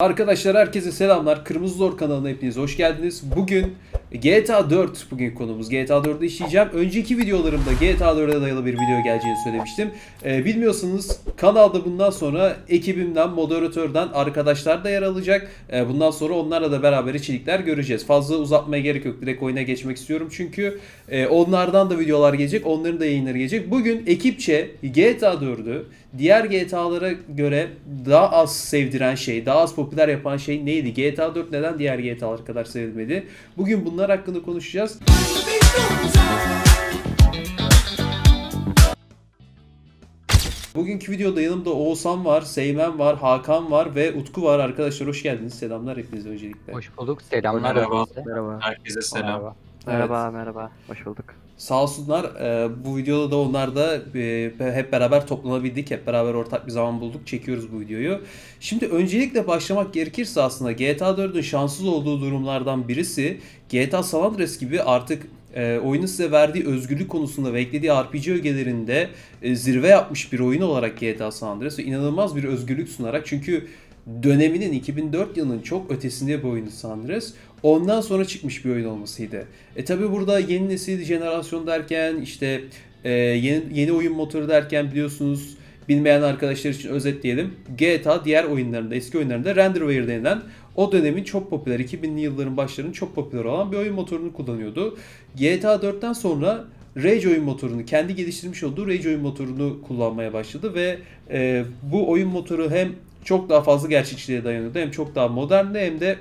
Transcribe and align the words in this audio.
Arkadaşlar 0.00 0.56
herkese 0.56 0.92
selamlar. 0.92 1.44
Kırmızı 1.44 1.74
Zor 1.74 1.96
kanalına 1.96 2.28
hepiniz 2.28 2.56
hoş 2.56 2.76
geldiniz. 2.76 3.22
Bugün 3.36 3.74
GTA 4.12 4.70
4 4.70 5.10
bugün 5.10 5.34
konumuz. 5.34 5.68
GTA 5.68 5.94
4'ü 5.94 6.24
işleyeceğim. 6.24 6.68
Önceki 6.72 7.18
videolarımda 7.18 7.72
GTA 7.72 8.10
4'e 8.10 8.40
dayalı 8.40 8.66
bir 8.66 8.72
video 8.72 9.02
geleceğini 9.04 9.38
söylemiştim. 9.44 9.90
Ee, 10.24 10.44
bilmiyorsanız 10.44 11.20
kanalda 11.36 11.84
bundan 11.84 12.10
sonra 12.10 12.56
ekibimden, 12.68 13.30
moderatörden 13.30 14.08
arkadaşlar 14.14 14.84
da 14.84 14.90
yer 14.90 15.02
alacak. 15.02 15.50
Ee, 15.72 15.88
bundan 15.88 16.10
sonra 16.10 16.34
onlarla 16.34 16.72
da 16.72 16.82
beraber 16.82 17.14
içerikler 17.14 17.60
göreceğiz. 17.60 18.06
Fazla 18.06 18.36
uzatmaya 18.36 18.82
gerek 18.82 19.04
yok. 19.04 19.22
Direkt 19.22 19.42
oyuna 19.42 19.62
geçmek 19.62 19.96
istiyorum. 19.96 20.28
Çünkü 20.32 20.78
e, 21.08 21.26
onlardan 21.26 21.90
da 21.90 21.98
videolar 21.98 22.34
gelecek. 22.34 22.66
Onların 22.66 23.00
da 23.00 23.04
yayınları 23.04 23.38
gelecek. 23.38 23.70
Bugün 23.70 24.06
ekipçe 24.06 24.70
GTA 24.82 25.32
4'ü 25.32 25.82
diğer 26.18 26.44
GTA'lara 26.44 27.12
göre 27.28 27.68
daha 28.06 28.30
az 28.30 28.56
sevdiren 28.56 29.14
şey, 29.14 29.46
daha 29.46 29.58
az 29.58 29.74
popüler 29.74 30.08
yapan 30.08 30.36
şey 30.36 30.66
neydi? 30.66 30.94
GTA 30.94 31.34
4 31.34 31.52
neden 31.52 31.78
diğer 31.78 31.98
GTA'lar 31.98 32.44
kadar 32.44 32.64
sevilmedi? 32.64 33.26
Bugün 33.56 33.86
bunlar 33.86 34.10
hakkında 34.10 34.42
konuşacağız. 34.42 34.98
Bugünkü 40.74 41.12
videoda 41.12 41.40
yanımda 41.40 41.70
Oğuzhan 41.70 42.24
var, 42.24 42.42
Seymen 42.42 42.98
var, 42.98 43.16
Hakan 43.16 43.70
var 43.70 43.94
ve 43.94 44.12
Utku 44.12 44.42
var. 44.42 44.58
Arkadaşlar 44.58 45.08
hoş 45.08 45.22
geldiniz. 45.22 45.54
Selamlar 45.54 45.98
hepinize 45.98 46.28
öncelikle. 46.28 46.72
Hoş 46.72 46.90
bulduk. 46.98 47.22
Selamlar 47.22 47.74
Merhaba. 47.74 48.00
herkese. 48.00 48.22
Merhaba. 48.26 48.58
Herkese 48.60 49.00
selam. 49.02 49.26
Merhaba. 49.26 49.56
Merhaba, 49.88 50.30
merhaba. 50.30 50.70
Hoş 50.88 51.06
bulduk. 51.06 51.24
Sağ 51.56 51.82
olsunlar. 51.82 52.24
Ee, 52.24 52.68
bu 52.84 52.96
videoda 52.96 53.30
da 53.30 53.36
onlar 53.36 53.76
da 53.76 54.00
e, 54.14 54.52
hep 54.58 54.92
beraber 54.92 55.26
toplanabildik. 55.26 55.90
Hep 55.90 56.06
beraber 56.06 56.34
ortak 56.34 56.66
bir 56.66 56.72
zaman 56.72 57.00
bulduk. 57.00 57.26
Çekiyoruz 57.26 57.72
bu 57.72 57.80
videoyu. 57.80 58.20
Şimdi 58.60 58.86
öncelikle 58.86 59.46
başlamak 59.46 59.94
gerekirse 59.94 60.42
aslında 60.42 60.72
GTA 60.72 61.10
4'ün 61.10 61.40
şanssız 61.40 61.86
olduğu 61.86 62.20
durumlardan 62.20 62.88
birisi 62.88 63.40
GTA 63.70 64.02
San 64.02 64.22
Andreas 64.22 64.58
gibi 64.58 64.82
artık 64.82 65.26
e, 65.54 65.78
oyunun 65.78 66.06
size 66.06 66.30
verdiği 66.30 66.66
özgürlük 66.66 67.08
konusunda 67.08 67.52
ve 67.52 67.60
eklediği 67.60 67.92
RPG 67.92 68.28
ögelerinde 68.28 69.08
e, 69.42 69.56
zirve 69.56 69.88
yapmış 69.88 70.32
bir 70.32 70.40
oyun 70.40 70.62
olarak 70.62 71.00
GTA 71.00 71.30
San 71.30 71.48
Andreas 71.48 71.78
ve 71.78 71.82
inanılmaz 71.82 72.36
bir 72.36 72.44
özgürlük 72.44 72.88
sunarak 72.88 73.26
çünkü 73.26 73.68
döneminin 74.22 74.72
2004 74.72 75.36
yılının 75.36 75.62
çok 75.62 75.90
ötesinde 75.90 76.38
bir 76.38 76.48
oyunu 76.48 76.70
San 76.70 76.90
Andreas. 76.90 77.32
Ondan 77.62 78.00
sonra 78.00 78.24
çıkmış 78.24 78.64
bir 78.64 78.70
oyun 78.70 78.84
olmasıydı. 78.84 79.46
E 79.76 79.84
tabi 79.84 80.12
burada 80.12 80.38
yeni 80.38 80.68
nesil 80.68 81.04
jenerasyon 81.04 81.66
derken 81.66 82.16
işte 82.16 82.60
e, 83.04 83.10
yeni, 83.12 83.62
yeni 83.72 83.92
oyun 83.92 84.12
motoru 84.12 84.48
derken 84.48 84.90
biliyorsunuz 84.90 85.56
bilmeyen 85.88 86.22
arkadaşlar 86.22 86.70
için 86.70 86.88
özetleyelim. 86.88 87.54
GTA 87.78 88.24
diğer 88.24 88.44
oyunlarında 88.44 88.94
eski 88.94 89.18
oyunlarında 89.18 89.56
Renderware 89.56 90.08
denilen 90.08 90.42
o 90.76 90.92
dönemin 90.92 91.24
çok 91.24 91.50
popüler 91.50 91.80
2000'li 91.80 92.20
yılların 92.20 92.56
başlarının 92.56 92.92
çok 92.92 93.14
popüler 93.14 93.44
olan 93.44 93.72
bir 93.72 93.76
oyun 93.76 93.94
motorunu 93.94 94.32
kullanıyordu. 94.32 94.98
GTA 95.34 95.74
4'ten 95.74 96.12
sonra 96.12 96.64
Rage 96.96 97.28
oyun 97.28 97.44
motorunu 97.44 97.84
kendi 97.84 98.14
geliştirmiş 98.14 98.64
olduğu 98.64 98.88
Rage 98.88 99.08
oyun 99.08 99.20
motorunu 99.20 99.82
kullanmaya 99.88 100.32
başladı 100.32 100.74
ve 100.74 100.98
e, 101.30 101.64
bu 101.82 102.10
oyun 102.10 102.28
motoru 102.28 102.70
hem 102.70 102.92
çok 103.24 103.48
daha 103.48 103.62
fazla 103.62 103.88
gerçekçiliğe 103.88 104.44
dayanıyordu 104.44 104.78
hem 104.78 104.90
çok 104.90 105.14
daha 105.14 105.28
moderndi 105.28 105.78
hem 105.78 106.00
de 106.00 106.18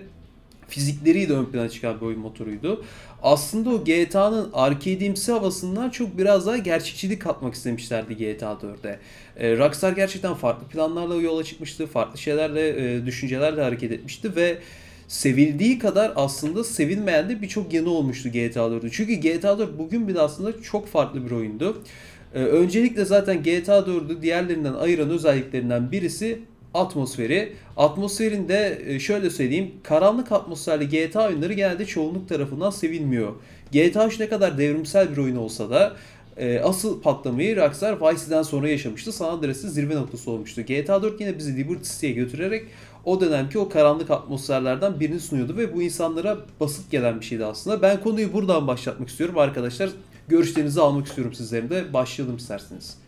fizikleriyle 0.68 1.34
ön 1.34 1.46
plana 1.46 1.70
çıkan 1.70 2.02
bir 2.02 2.06
oyun 2.06 2.20
motoruydu. 2.20 2.84
Aslında 3.24 3.70
o 3.70 3.84
GTA'nın 3.84 4.50
arcade'imsi 4.54 5.32
havasından 5.32 5.90
çok 5.90 6.18
biraz 6.18 6.48
daha 6.48 6.58
gerçekçilik 6.58 7.22
katmak 7.22 7.54
istemişlerdi 7.54 8.18
GTA 8.18 8.52
4'e. 8.52 9.00
E, 9.38 9.58
Rockstar 9.58 9.92
gerçekten 9.92 10.34
farklı 10.34 10.68
planlarla 10.68 11.16
yola 11.16 11.44
çıkmıştı, 11.44 11.88
farklı 11.88 12.18
şeylerle, 12.18 12.96
e, 12.96 13.06
düşüncelerle 13.06 13.62
hareket 13.62 13.92
etmişti 13.92 14.36
ve 14.36 14.58
sevildiği 15.08 15.80
kadar 15.80 16.14
aslında 16.16 16.64
sevilmeyen 16.64 17.30
de 17.30 17.42
birçok 17.42 17.74
yanı 17.74 17.90
olmuştu 17.90 18.30
GTA 18.30 18.60
4'ün. 18.60 18.90
Çünkü 18.90 19.14
GTA 19.14 19.60
4 19.60 19.80
bugün 19.80 20.08
bile 20.08 20.20
aslında 20.20 20.62
çok 20.62 20.88
farklı 20.88 21.26
bir 21.26 21.32
oyundu. 21.32 21.84
E, 22.34 22.40
öncelikle 22.40 23.06
zaten 23.06 23.44
GTA 23.44 23.80
4'ü 23.80 24.22
diğerlerinden 24.22 24.74
ayıran 24.74 25.10
özelliklerinden 25.10 25.92
birisi 25.92 26.40
atmosferi. 26.78 27.54
Atmosferin 27.78 28.50
de 28.50 28.82
e, 28.86 29.00
şöyle 29.00 29.30
söyleyeyim, 29.30 29.72
karanlık 29.84 30.32
atmosferli 30.32 30.90
GTA 30.90 31.28
oyunları 31.28 31.54
genelde 31.54 31.86
çoğunluk 31.86 32.30
tarafından 32.30 32.70
sevilmiyor. 32.70 33.34
GTA 33.72 34.08
3 34.08 34.20
ne 34.20 34.30
kadar 34.30 34.58
devrimsel 34.58 35.12
bir 35.12 35.18
oyun 35.18 35.36
olsa 35.36 35.70
da 35.70 35.94
e, 36.38 36.60
asıl 36.60 37.02
patlamayı 37.02 37.56
Rockstar 37.56 38.02
Vice 38.02 38.20
City'den 38.20 38.44
sonra 38.44 38.70
yaşamıştı. 38.70 39.12
San 39.12 39.30
Andreas'ın 39.30 39.70
zirve 39.70 39.96
noktası 39.96 40.32
olmuştu. 40.32 40.62
GTA 40.62 41.04
4 41.04 41.22
yine 41.22 41.38
bizi 41.38 41.58
Liberty 41.58 41.90
City'ye 41.94 42.12
götürerek 42.12 42.66
o 43.06 43.22
dönemki 43.22 43.60
o 43.60 43.70
karanlık 43.70 44.12
atmosferlerden 44.12 45.00
birini 45.00 45.20
sunuyordu 45.20 45.58
ve 45.58 45.76
bu 45.76 45.82
insanlara 45.82 46.38
basit 46.60 46.92
gelen 46.92 47.20
bir 47.20 47.26
şeydi 47.26 47.46
aslında. 47.46 47.82
Ben 47.82 48.04
konuyu 48.04 48.34
buradan 48.34 48.68
başlatmak 48.68 49.10
istiyorum 49.10 49.38
arkadaşlar. 49.38 49.90
Görüşlerinizi 50.28 50.82
almak 50.82 51.08
istiyorum 51.08 51.34
sizlerin 51.34 51.70
de. 51.70 51.94
Başlayalım 51.94 52.38
isterseniz. 52.38 53.07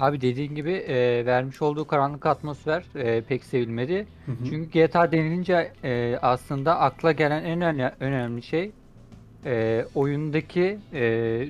Abi 0.00 0.20
dediğin 0.20 0.54
gibi 0.54 0.72
e, 0.72 1.26
vermiş 1.26 1.62
olduğu 1.62 1.86
karanlık 1.86 2.26
atmosfer 2.26 2.84
e, 2.94 3.20
pek 3.20 3.44
sevilmedi. 3.44 4.06
Hı 4.26 4.32
hı. 4.32 4.36
Çünkü 4.50 4.70
GTA 4.70 5.12
denilince 5.12 5.72
e, 5.84 6.18
aslında 6.22 6.78
akla 6.80 7.12
gelen 7.12 7.44
en 7.44 7.60
önemli, 7.60 7.90
önemli 8.00 8.42
şey 8.42 8.70
e, 9.44 9.84
oyundaki 9.94 10.78
e, 10.92 11.02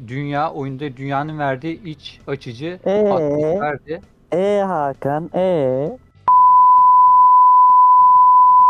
dünya, 0.09 0.51
oyunda 0.53 0.97
dünyanın 0.97 1.39
verdiği 1.39 1.85
iç 1.85 2.21
açıcı 2.27 2.79
Ee? 2.85 3.09
atmosferdi. 3.09 4.01
E 4.33 4.63
Hakan, 4.67 5.31
e 5.35 5.99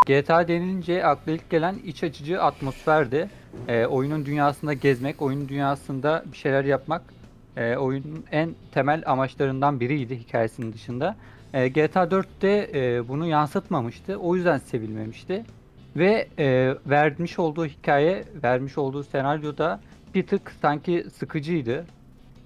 GTA 0.06 0.48
denilince 0.48 1.04
akla 1.04 1.32
ilk 1.32 1.50
gelen 1.50 1.74
iç 1.84 2.04
açıcı 2.04 2.42
atmosferdi. 2.42 3.28
E, 3.68 3.86
oyunun 3.86 4.26
dünyasında 4.26 4.72
gezmek, 4.72 5.22
oyunun 5.22 5.48
dünyasında 5.48 6.22
bir 6.32 6.36
şeyler 6.36 6.64
yapmak 6.64 7.02
e, 7.56 7.76
oyunun 7.76 8.24
en 8.32 8.54
temel 8.72 9.02
amaçlarından 9.06 9.80
biriydi 9.80 10.18
hikayesinin 10.18 10.72
dışında. 10.72 11.16
E, 11.54 11.68
GTA 11.68 12.04
4'te 12.04 12.70
e, 12.74 13.08
bunu 13.08 13.26
yansıtmamıştı. 13.26 14.16
O 14.16 14.36
yüzden 14.36 14.58
sevilmemişti. 14.58 15.44
Ve 15.96 16.28
e, 16.38 16.74
vermiş 16.86 17.38
olduğu 17.38 17.66
hikaye, 17.66 18.24
vermiş 18.42 18.78
olduğu 18.78 19.04
senaryoda 19.04 19.80
bir 20.14 20.26
tık 20.26 20.52
sanki 20.62 21.06
sıkıcıydı. 21.18 21.86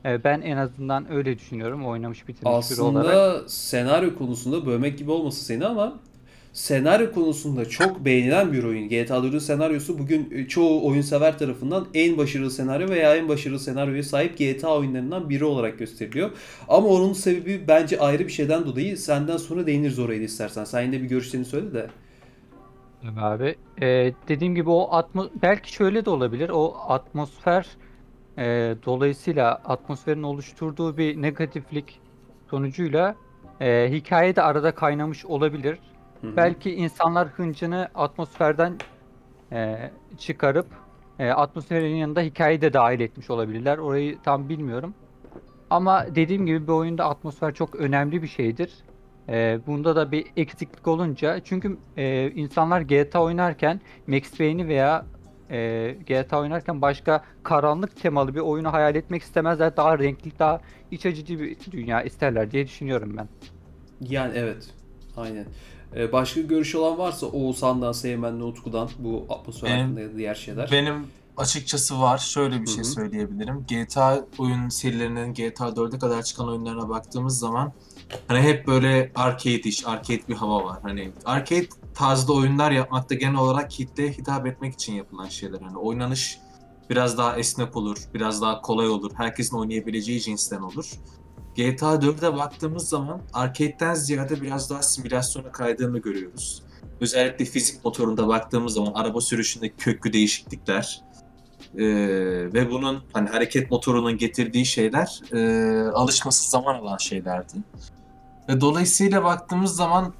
E, 0.04 0.24
ben 0.24 0.40
en 0.40 0.56
azından 0.56 1.12
öyle 1.12 1.38
düşünüyorum 1.38 1.86
oynamış 1.86 2.28
bitirmiş 2.28 2.70
biri 2.70 2.80
olarak. 2.80 3.14
Aslında 3.14 3.48
senaryo 3.48 4.18
konusunda 4.18 4.66
bölmek 4.66 4.98
gibi 4.98 5.10
olmasın 5.10 5.44
seni 5.44 5.66
ama 5.66 5.94
senaryo 6.54 7.12
konusunda 7.12 7.68
çok 7.68 8.04
beğenilen 8.04 8.52
bir 8.52 8.64
oyun. 8.64 8.88
GTA 8.88 9.16
4'ün 9.16 9.38
senaryosu 9.38 9.98
bugün 9.98 10.30
e, 10.34 10.48
çoğu 10.48 10.88
oyun 10.88 11.00
sever 11.00 11.38
tarafından 11.38 11.86
en 11.94 12.18
başarılı 12.18 12.50
senaryo 12.50 12.88
veya 12.88 13.16
en 13.16 13.28
başarılı 13.28 13.58
senaryoya 13.58 14.02
sahip 14.02 14.38
GTA 14.38 14.78
oyunlarından 14.78 15.30
biri 15.30 15.44
olarak 15.44 15.78
gösteriliyor. 15.78 16.30
Ama 16.68 16.88
onun 16.88 17.12
sebebi 17.12 17.68
bence 17.68 17.98
ayrı 17.98 18.24
bir 18.26 18.32
şeyden 18.32 18.66
dolayı 18.66 18.98
senden 18.98 19.36
sonra 19.36 19.66
değiniriz 19.66 19.98
oraya 19.98 20.20
da 20.20 20.24
istersen. 20.24 20.64
Sen 20.64 20.82
yine 20.82 21.02
bir 21.02 21.08
görüşlerini 21.08 21.46
söyle 21.46 21.74
de. 21.74 21.90
Abi 23.16 23.54
Ee, 23.82 24.12
dediğim 24.28 24.54
gibi 24.54 24.70
o 24.70 24.88
atmo 24.90 25.28
belki 25.42 25.72
şöyle 25.72 26.04
de 26.04 26.10
olabilir. 26.10 26.48
O 26.48 26.76
atmosfer 26.88 27.66
e, 28.38 28.74
dolayısıyla 28.86 29.54
atmosferin 29.64 30.22
oluşturduğu 30.22 30.96
bir 30.96 31.22
negatiflik 31.22 32.00
sonucuyla 32.50 33.14
e, 33.60 33.88
hikaye 33.90 34.36
de 34.36 34.42
arada 34.42 34.74
kaynamış 34.74 35.24
olabilir. 35.24 35.78
Hı 36.24 36.28
hı. 36.28 36.36
Belki 36.36 36.74
insanlar 36.74 37.28
hıncını 37.28 37.88
atmosferden 37.94 38.78
e, 39.52 39.90
çıkarıp 40.18 40.66
e, 41.18 41.30
atmosferin 41.30 41.96
yanında 41.96 42.20
hikayeyi 42.20 42.60
de 42.60 42.72
dahil 42.72 43.00
etmiş 43.00 43.30
olabilirler. 43.30 43.78
Orayı 43.78 44.18
tam 44.22 44.48
bilmiyorum. 44.48 44.94
Ama 45.70 46.06
dediğim 46.14 46.46
gibi 46.46 46.66
bir 46.66 46.72
oyunda 46.72 47.04
atmosfer 47.04 47.54
çok 47.54 47.74
önemli 47.76 48.22
bir 48.22 48.28
şeydir. 48.28 48.74
E, 49.28 49.58
bunda 49.66 49.96
da 49.96 50.12
bir 50.12 50.26
eksiklik 50.36 50.88
olunca 50.88 51.40
çünkü 51.44 51.78
e, 51.96 52.30
insanlar 52.30 52.80
GTA 52.80 53.22
oynarken 53.22 53.80
Max 54.06 54.38
Payne'i 54.38 54.68
veya 54.68 55.06
e, 55.50 55.90
GTA 56.06 56.40
oynarken 56.40 56.82
başka 56.82 57.24
karanlık 57.42 57.96
temalı 57.96 58.34
bir 58.34 58.40
oyunu 58.40 58.72
hayal 58.72 58.94
etmek 58.94 59.22
istemezler. 59.22 59.76
Daha 59.76 59.98
renkli, 59.98 60.38
daha 60.38 60.60
iç 60.90 61.06
açıcı 61.06 61.40
bir 61.40 61.56
dünya 61.72 62.02
isterler 62.02 62.50
diye 62.50 62.66
düşünüyorum 62.66 63.16
ben. 63.16 63.28
Yani 64.00 64.32
evet. 64.36 64.70
Aynen. 65.16 65.44
Ee, 65.96 66.12
başka 66.12 66.40
görüş 66.40 66.74
olan 66.74 66.98
varsa 66.98 67.26
Oğuzhan'dan, 67.26 67.92
Seymen'le, 67.92 68.40
Utku'dan 68.40 68.88
bu 68.98 69.26
atmosfer 69.28 69.70
Benim- 69.70 69.96
hakkında 69.96 70.16
diğer 70.18 70.34
şeyler. 70.34 70.68
Benim 70.72 71.06
açıkçası 71.36 72.00
var. 72.00 72.18
Şöyle 72.18 72.62
bir 72.62 72.66
Hı 72.66 72.70
şey 72.70 72.84
söyleyebilirim. 72.84 73.66
GTA 73.68 74.26
oyun 74.38 74.68
serilerinin 74.68 75.34
GTA 75.34 75.68
4'e 75.76 75.98
kadar 75.98 76.22
çıkan 76.22 76.48
oyunlarına 76.48 76.88
baktığımız 76.88 77.38
zaman 77.38 77.72
hani 78.28 78.40
hep 78.40 78.66
böyle 78.66 79.12
arcade 79.14 79.60
iş, 79.60 79.86
arcade 79.86 80.28
bir 80.28 80.34
hava 80.34 80.64
var. 80.64 80.78
Hani 80.82 81.12
arcade 81.24 81.68
tarzda 81.94 82.32
oyunlar 82.32 82.70
yapmakta 82.70 83.14
genel 83.14 83.38
olarak 83.38 83.70
kitleye 83.70 84.10
hitap 84.10 84.46
etmek 84.46 84.74
için 84.74 84.94
yapılan 84.94 85.28
şeyler. 85.28 85.60
Hani 85.60 85.78
oynanış 85.78 86.38
biraz 86.90 87.18
daha 87.18 87.36
esnek 87.38 87.76
olur, 87.76 87.98
biraz 88.14 88.42
daha 88.42 88.60
kolay 88.60 88.88
olur. 88.88 89.10
Herkesin 89.16 89.56
oynayabileceği 89.56 90.20
cinsten 90.20 90.60
olur. 90.60 90.90
GTA 91.56 91.94
4'e 91.94 92.36
baktığımız 92.36 92.88
zaman 92.88 93.20
arcade'den 93.32 93.94
ziyade 93.94 94.42
biraz 94.42 94.70
daha 94.70 94.82
simülasyona 94.82 95.52
kaydığını 95.52 95.98
görüyoruz. 95.98 96.62
Özellikle 97.00 97.44
fizik 97.44 97.84
motorunda 97.84 98.28
baktığımız 98.28 98.74
zaman 98.74 98.92
araba 98.94 99.20
sürüşündeki 99.20 99.76
köklü 99.76 100.12
değişiklikler 100.12 101.02
ee, 101.78 101.84
ve 102.54 102.70
bunun 102.70 103.02
hani 103.12 103.28
hareket 103.28 103.70
motorunun 103.70 104.18
getirdiği 104.18 104.66
şeyler 104.66 105.20
e, 105.32 105.90
alışması 105.90 106.50
zaman 106.50 106.74
alan 106.74 106.96
şeylerdi. 106.96 107.54
Ve 108.48 108.60
dolayısıyla 108.60 109.24
baktığımız 109.24 109.76
zaman 109.76 110.14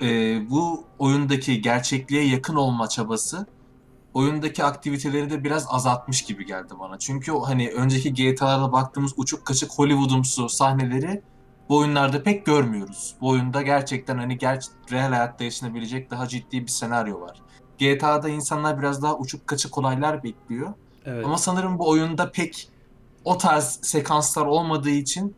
e, 0.00 0.06
bu 0.50 0.84
oyundaki 0.98 1.62
gerçekliğe 1.62 2.28
yakın 2.28 2.54
olma 2.54 2.88
çabası 2.88 3.46
oyundaki 4.18 4.64
aktiviteleri 4.64 5.30
de 5.30 5.44
biraz 5.44 5.66
azaltmış 5.68 6.22
gibi 6.22 6.46
geldi 6.46 6.74
bana. 6.80 6.98
Çünkü 6.98 7.32
hani 7.32 7.70
önceki 7.70 8.14
GTA'larda 8.14 8.72
baktığımız 8.72 9.12
uçuk 9.16 9.46
kaçık 9.46 9.70
Hollywoodumsu 9.70 10.48
sahneleri 10.48 11.22
bu 11.68 11.76
oyunlarda 11.76 12.22
pek 12.22 12.46
görmüyoruz. 12.46 13.14
Bu 13.20 13.28
oyunda 13.28 13.62
gerçekten 13.62 14.18
hani 14.18 14.38
ger 14.38 14.64
real 14.92 15.12
hayatta 15.12 15.44
yaşanabilecek 15.44 16.10
daha 16.10 16.28
ciddi 16.28 16.62
bir 16.62 16.70
senaryo 16.70 17.20
var. 17.20 17.42
GTA'da 17.78 18.28
insanlar 18.28 18.78
biraz 18.78 19.02
daha 19.02 19.18
uçuk 19.18 19.46
kaçık 19.46 19.78
olaylar 19.78 20.22
bekliyor. 20.22 20.74
Evet. 21.04 21.24
Ama 21.24 21.38
sanırım 21.38 21.78
bu 21.78 21.88
oyunda 21.88 22.30
pek 22.30 22.68
o 23.24 23.38
tarz 23.38 23.78
sekanslar 23.82 24.46
olmadığı 24.46 24.90
için 24.90 25.36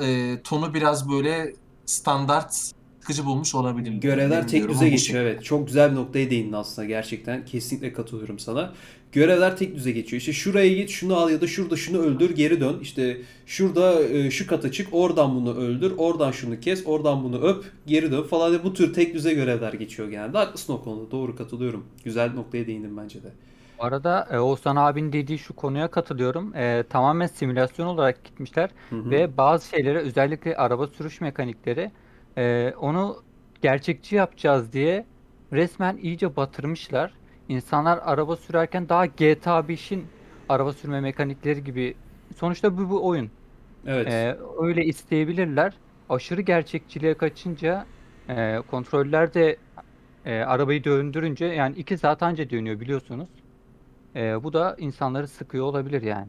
e, 0.00 0.40
tonu 0.42 0.74
biraz 0.74 1.10
böyle 1.10 1.54
standart 1.86 2.72
sıkıcı 3.08 3.26
bulmuş 3.26 3.54
olabilir. 3.54 3.92
Görevler 3.92 4.48
tek 4.48 4.68
düze 4.68 4.88
geçiyor 4.88 5.22
evet. 5.22 5.44
Çok 5.44 5.66
güzel 5.66 5.90
bir 5.90 5.96
noktaya 5.96 6.30
değindin 6.30 6.52
aslında 6.52 6.88
gerçekten. 6.88 7.44
Kesinlikle 7.44 7.92
katılıyorum 7.92 8.38
sana. 8.38 8.72
Görevler 9.12 9.56
tek 9.56 9.74
düze 9.74 9.90
geçiyor. 9.90 10.20
İşte 10.20 10.32
şuraya 10.32 10.74
git, 10.74 10.90
şunu 10.90 11.16
al 11.16 11.30
ya 11.30 11.40
da 11.40 11.46
şurada 11.46 11.76
şunu 11.76 11.98
öldür, 11.98 12.34
geri 12.34 12.60
dön. 12.60 12.78
İşte 12.82 13.16
şurada 13.46 14.02
e, 14.02 14.30
şu 14.30 14.46
kata 14.46 14.72
çık, 14.72 14.88
oradan 14.92 15.34
bunu 15.34 15.56
öldür, 15.56 15.92
oradan 15.96 16.30
şunu 16.30 16.60
kes, 16.60 16.82
oradan 16.86 17.24
bunu 17.24 17.40
öp, 17.40 17.64
geri 17.86 18.12
dön 18.12 18.22
falan. 18.22 18.64
Bu 18.64 18.74
tür 18.74 18.94
tek 18.94 19.14
düze 19.14 19.34
görevler 19.34 19.72
geçiyor 19.72 20.08
genelde. 20.08 20.38
Haklısın 20.38 20.72
o 20.72 20.82
konuda. 20.82 21.10
Doğru 21.10 21.36
katılıyorum. 21.36 21.84
Güzel 22.04 22.32
bir 22.32 22.36
noktaya 22.36 22.66
değindim 22.66 22.96
bence 22.96 23.22
de. 23.22 23.28
Bu 23.78 23.84
arada 23.84 24.28
e, 24.30 24.38
Oğuzhan 24.38 24.76
abinin 24.76 25.12
dediği 25.12 25.38
şu 25.38 25.56
konuya 25.56 25.88
katılıyorum. 25.88 26.56
E, 26.56 26.84
tamamen 26.90 27.26
simülasyon 27.26 27.86
olarak 27.86 28.24
gitmişler 28.24 28.70
Hı 28.90 28.96
hı. 28.96 29.10
ve 29.10 29.36
bazı 29.36 29.68
şeylere 29.68 29.98
özellikle 29.98 30.56
araba 30.56 30.86
sürüş 30.86 31.20
mekanikleri 31.20 31.90
e, 32.38 32.74
onu 32.80 33.22
gerçekçi 33.62 34.16
yapacağız 34.16 34.72
diye 34.72 35.06
resmen 35.52 35.96
iyice 35.96 36.36
batırmışlar. 36.36 37.12
İnsanlar 37.48 38.00
araba 38.04 38.36
sürerken 38.36 38.88
daha 38.88 39.06
GTA 39.06 39.60
5'in 39.60 40.06
araba 40.48 40.72
sürme 40.72 41.00
mekanikleri 41.00 41.64
gibi 41.64 41.94
sonuçta 42.36 42.78
bu 42.78 42.90
bu 42.90 43.06
oyun. 43.06 43.30
Evet. 43.86 44.08
E, 44.08 44.36
öyle 44.58 44.84
isteyebilirler. 44.84 45.72
Aşırı 46.08 46.40
gerçekçiliğe 46.40 47.14
kaçınca 47.14 47.86
e, 48.28 48.58
kontroller 48.70 49.34
de 49.34 49.56
e, 50.26 50.34
arabayı 50.34 50.84
döndürünce 50.84 51.46
yani 51.46 51.76
iki 51.76 51.98
saat 51.98 52.22
anca 52.22 52.50
dönüyor 52.50 52.80
biliyorsunuz. 52.80 53.28
E, 54.16 54.44
bu 54.44 54.52
da 54.52 54.76
insanları 54.78 55.28
sıkıyor 55.28 55.64
olabilir 55.64 56.02
yani. 56.02 56.28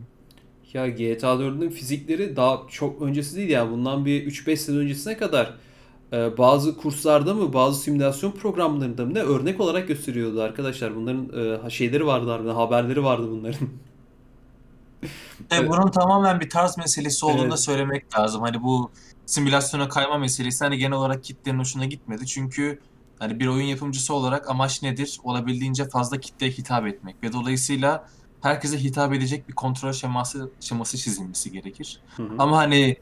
Ya 0.74 0.88
GTA 0.88 1.28
4'ün 1.28 1.70
fizikleri 1.70 2.36
daha 2.36 2.62
çok 2.70 3.02
öncesi 3.02 3.38
değil 3.38 3.50
ya. 3.50 3.72
Bundan 3.72 4.06
bir 4.06 4.28
3-5 4.28 4.56
sene 4.56 4.78
öncesine 4.78 5.18
kadar 5.18 5.54
bazı 6.12 6.78
kurslarda 6.78 7.34
mı 7.34 7.54
bazı 7.54 7.82
simülasyon 7.82 8.32
programlarında 8.32 9.06
mı 9.06 9.14
ne 9.14 9.20
örnek 9.20 9.62
olarak 9.62 9.88
gösteriyordu 9.88 10.42
arkadaşlar. 10.42 10.96
Bunların 10.96 11.30
e, 11.66 11.70
şeyleri 11.70 12.06
vardı 12.06 12.32
harbiden 12.32 12.56
haberleri 12.56 13.04
vardı 13.04 13.28
bunların. 13.32 13.68
E, 15.52 15.68
bunun 15.68 15.92
tamamen 15.92 16.40
bir 16.40 16.50
tarz 16.50 16.78
meselesi 16.78 17.26
olduğunu 17.26 17.42
Evet. 17.42 17.52
da 17.52 17.58
söylemek 17.58 18.20
lazım. 18.20 18.42
Hani 18.42 18.64
bu 18.64 18.92
simülasyona 19.26 19.90
kayma 19.90 20.18
meselesi 20.18 20.64
hani 20.64 20.78
genel 20.78 20.98
olarak 20.98 21.24
kitlenin 21.24 21.60
hoşuna 21.60 21.86
gitmedi. 21.86 22.26
Çünkü 22.28 22.80
hani 23.20 23.40
bir 23.40 23.48
oyun 23.48 23.66
yapımcısı 23.66 24.14
olarak 24.14 24.50
amaç 24.50 24.84
nedir? 24.84 25.20
Olabildiğince 25.24 25.90
fazla 25.90 26.20
kitleye 26.20 26.52
hitap 26.52 26.88
etmek 26.88 27.24
ve 27.24 27.34
dolayısıyla 27.34 28.08
herkese 28.42 28.84
hitap 28.84 29.14
edecek 29.14 29.50
bir 29.50 29.54
kontrol 29.54 29.94
şeması 29.94 30.52
şeması 30.60 30.98
çizilmesi 30.98 31.52
gerekir. 31.52 32.02
Hı 32.18 32.24
hı. 32.24 32.30
Ama 32.38 32.58
hani 32.58 32.98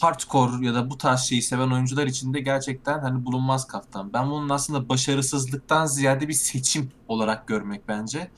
hardcore 0.00 0.66
ya 0.66 0.74
da 0.74 0.90
bu 0.90 0.98
tarz 0.98 1.20
şeyi 1.20 1.42
seven 1.42 1.70
oyuncular 1.70 2.06
için 2.06 2.34
de 2.34 2.40
gerçekten 2.40 2.98
hani 2.98 3.24
bulunmaz 3.24 3.66
kaftan. 3.66 4.12
Ben 4.12 4.30
bunun 4.30 4.48
aslında 4.48 4.88
başarısızlıktan 4.88 5.86
ziyade 5.86 6.28
bir 6.28 6.32
seçim 6.32 6.90
olarak 7.08 7.46
görmek 7.46 7.88
bence 7.88 8.30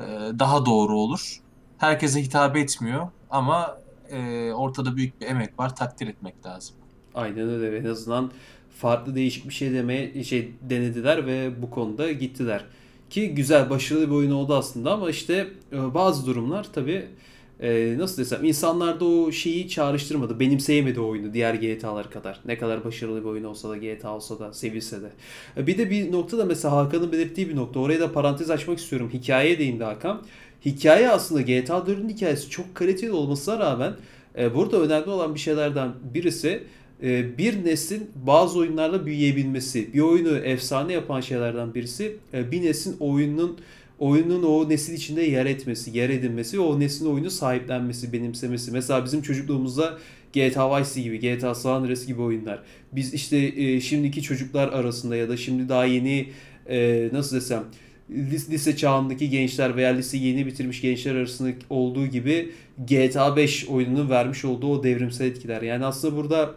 e, 0.00 0.04
daha 0.38 0.66
doğru 0.66 0.98
olur. 0.98 1.40
Herkese 1.78 2.22
hitap 2.22 2.56
etmiyor 2.56 3.08
ama 3.30 3.78
e, 4.10 4.52
ortada 4.52 4.96
büyük 4.96 5.20
bir 5.20 5.26
emek 5.26 5.58
var. 5.58 5.76
Takdir 5.76 6.06
etmek 6.06 6.46
lazım. 6.46 6.76
Aynen 7.14 7.48
öyle. 7.48 7.78
En 7.78 7.84
azından 7.84 8.30
farklı 8.78 9.14
değişik 9.14 9.48
bir 9.48 9.54
şey 9.54 9.72
demeye 9.72 10.24
şey 10.24 10.54
denediler 10.62 11.26
ve 11.26 11.62
bu 11.62 11.70
konuda 11.70 12.12
gittiler. 12.12 12.64
Ki 13.10 13.34
güzel, 13.34 13.70
başarılı 13.70 14.06
bir 14.06 14.14
oyun 14.14 14.30
oldu 14.30 14.54
aslında 14.54 14.92
ama 14.92 15.10
işte 15.10 15.48
e, 15.72 15.94
bazı 15.94 16.26
durumlar 16.26 16.66
tabii 16.72 17.08
e, 17.62 17.94
nasıl 17.98 18.22
desem 18.22 18.44
insanlarda 18.44 19.04
o 19.04 19.32
şeyi 19.32 19.68
çağrıştırmadı. 19.68 20.40
Benimseyemedi 20.40 21.00
o 21.00 21.08
oyunu 21.08 21.34
diğer 21.34 21.54
GTA'lar 21.54 22.10
kadar. 22.10 22.40
Ne 22.46 22.58
kadar 22.58 22.84
başarılı 22.84 23.20
bir 23.20 23.28
oyun 23.28 23.44
olsa 23.44 23.70
da 23.70 23.76
GTA 23.76 24.16
olsa 24.16 24.38
da 24.38 24.52
sevilse 24.52 25.02
de. 25.02 25.10
E, 25.56 25.66
Bir 25.66 25.78
de 25.78 25.90
bir 25.90 26.12
nokta 26.12 26.38
da 26.38 26.44
mesela 26.44 26.76
Hakan'ın 26.76 27.12
belirttiği 27.12 27.48
bir 27.48 27.56
nokta. 27.56 27.80
Oraya 27.80 28.00
da 28.00 28.12
parantez 28.12 28.50
açmak 28.50 28.78
istiyorum. 28.78 29.10
Hikayeye 29.12 29.58
değindi 29.58 29.84
Hakan. 29.84 30.22
Hikaye 30.64 31.10
aslında 31.10 31.40
GTA 31.42 31.78
4'ün 31.78 32.08
hikayesi 32.08 32.50
çok 32.50 32.74
kaliteli 32.74 33.12
olmasına 33.12 33.58
rağmen 33.58 33.92
e, 34.38 34.54
burada 34.54 34.80
önemli 34.80 35.10
olan 35.10 35.34
bir 35.34 35.40
şeylerden 35.40 35.90
birisi 36.14 36.62
e, 37.02 37.38
bir 37.38 37.64
neslin 37.64 38.10
bazı 38.26 38.58
oyunlarla 38.58 39.06
büyüyebilmesi. 39.06 39.94
Bir 39.94 40.00
oyunu 40.00 40.36
efsane 40.36 40.92
yapan 40.92 41.20
şeylerden 41.20 41.74
birisi 41.74 42.16
e, 42.34 42.50
bir 42.52 42.62
neslin 42.62 42.96
oyunun 43.00 43.58
oyunun 44.00 44.42
o 44.42 44.68
nesil 44.68 44.94
içinde 44.94 45.22
yer 45.22 45.46
etmesi, 45.46 45.98
yer 45.98 46.10
edinmesi 46.10 46.60
o 46.60 46.80
neslin 46.80 47.06
oyunu 47.06 47.30
sahiplenmesi, 47.30 48.12
benimsemesi. 48.12 48.70
Mesela 48.70 49.04
bizim 49.04 49.22
çocukluğumuzda 49.22 49.98
GTA 50.32 50.80
Vice 50.80 51.00
gibi, 51.00 51.20
GTA 51.20 51.54
San 51.54 51.72
Andreas 51.72 52.06
gibi 52.06 52.22
oyunlar. 52.22 52.62
Biz 52.92 53.14
işte 53.14 53.36
e, 53.36 53.80
şimdiki 53.80 54.22
çocuklar 54.22 54.68
arasında 54.68 55.16
ya 55.16 55.28
da 55.28 55.36
şimdi 55.36 55.68
daha 55.68 55.84
yeni 55.84 56.28
e, 56.68 57.08
nasıl 57.12 57.36
desem 57.36 57.64
lis- 58.10 58.50
lise 58.50 58.76
çağındaki 58.76 59.30
gençler 59.30 59.76
veya 59.76 59.90
lise 59.90 60.18
yeni 60.18 60.46
bitirmiş 60.46 60.80
gençler 60.80 61.14
arasında 61.14 61.52
olduğu 61.70 62.06
gibi 62.06 62.52
GTA 62.88 63.36
5 63.36 63.68
oyununun 63.68 64.10
vermiş 64.10 64.44
olduğu 64.44 64.72
o 64.72 64.82
devrimsel 64.82 65.26
etkiler. 65.26 65.62
Yani 65.62 65.84
aslında 65.84 66.16
burada 66.16 66.54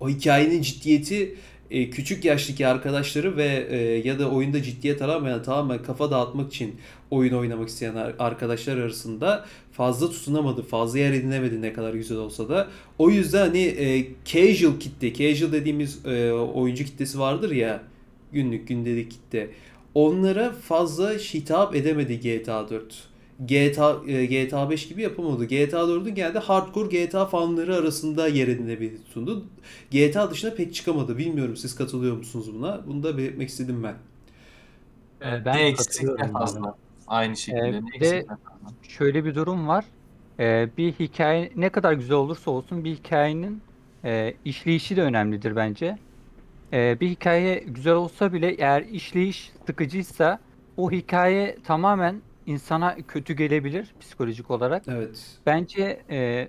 o 0.00 0.08
hikayenin 0.08 0.62
ciddiyeti 0.62 1.34
e, 1.72 1.90
küçük 1.90 2.24
yaştaki 2.24 2.66
arkadaşları 2.66 3.36
ve 3.36 3.66
e, 3.70 3.76
ya 4.08 4.18
da 4.18 4.30
oyunda 4.30 4.62
ciddiyet 4.62 5.02
aramayan 5.02 5.42
tamamen 5.42 5.82
kafa 5.82 6.10
dağıtmak 6.10 6.52
için 6.54 6.74
oyun 7.10 7.34
oynamak 7.34 7.68
isteyen 7.68 7.94
ar- 7.94 8.14
arkadaşlar 8.18 8.76
arasında 8.76 9.44
fazla 9.72 10.10
tutunamadı, 10.10 10.62
fazla 10.62 10.98
yer 10.98 11.12
edinemedi 11.12 11.62
ne 11.62 11.72
kadar 11.72 11.94
güzel 11.94 12.18
olsa 12.18 12.48
da. 12.48 12.68
O 12.98 13.10
yüzden 13.10 13.46
hani 13.46 13.62
e, 13.62 14.06
casual 14.24 14.80
kitle, 14.80 15.14
casual 15.14 15.52
dediğimiz 15.52 16.06
e, 16.06 16.32
oyuncu 16.32 16.84
kitlesi 16.84 17.18
vardır 17.18 17.50
ya, 17.50 17.82
günlük 18.32 18.68
gündelik 18.68 19.10
kitle. 19.10 19.50
Onlara 19.94 20.52
fazla 20.52 21.10
hitap 21.12 21.76
edemedi 21.76 22.20
GTA 22.20 22.70
4. 22.70 23.11
GTA 23.46 24.02
e, 24.06 24.26
GTA 24.26 24.70
5 24.70 24.88
gibi 24.88 25.02
yapamadı. 25.02 25.44
GTA 25.44 25.88
4'ün 25.88 26.14
geldi 26.14 26.38
hardcore 26.38 27.04
GTA 27.06 27.26
fanları 27.26 27.76
arasında 27.76 28.28
yer 28.28 28.48
edinebildi 28.48 29.02
sundu. 29.04 29.50
GTA 29.90 30.30
dışına 30.30 30.54
pek 30.54 30.74
çıkamadı. 30.74 31.18
Bilmiyorum 31.18 31.56
siz 31.56 31.74
katılıyor 31.74 32.16
musunuz 32.16 32.54
buna? 32.54 32.86
Bunu 32.86 33.02
da 33.02 33.18
belirtmek 33.18 33.48
istedim 33.48 33.82
ben. 33.82 33.96
E, 35.20 35.44
ben 35.44 35.66
ne 35.66 35.74
katılıyorum 35.74 36.32
fazla. 36.32 36.78
Aynı 37.06 37.36
şekilde 37.36 37.78
Ee, 37.78 37.86
bir 37.86 38.00
de-. 38.00 38.26
Şöyle 38.82 39.24
bir 39.24 39.34
durum 39.34 39.68
var. 39.68 39.92
Ee, 40.40 40.70
bir 40.76 40.92
hikaye 40.92 41.52
ne 41.56 41.70
kadar 41.70 41.92
güzel 41.92 42.16
olursa 42.16 42.50
olsun 42.50 42.84
bir 42.84 42.96
hikayenin 42.96 43.64
e, 44.04 44.34
işleyişi 44.44 44.96
de 44.96 45.02
önemlidir 45.02 45.56
bence. 45.56 45.98
Ee, 46.72 47.00
bir 47.00 47.10
hikaye 47.10 47.58
güzel 47.66 47.94
olsa 47.94 48.32
bile 48.32 48.50
eğer 48.54 48.82
işleyiş 48.82 49.52
sıkıcıysa 49.66 50.44
o 50.76 50.90
hikaye 50.92 51.62
tamamen 51.62 52.24
insana 52.46 52.96
kötü 53.08 53.34
gelebilir 53.34 53.94
psikolojik 54.00 54.50
olarak. 54.50 54.82
Evet. 54.88 55.38
Bence 55.46 56.02
e, 56.10 56.48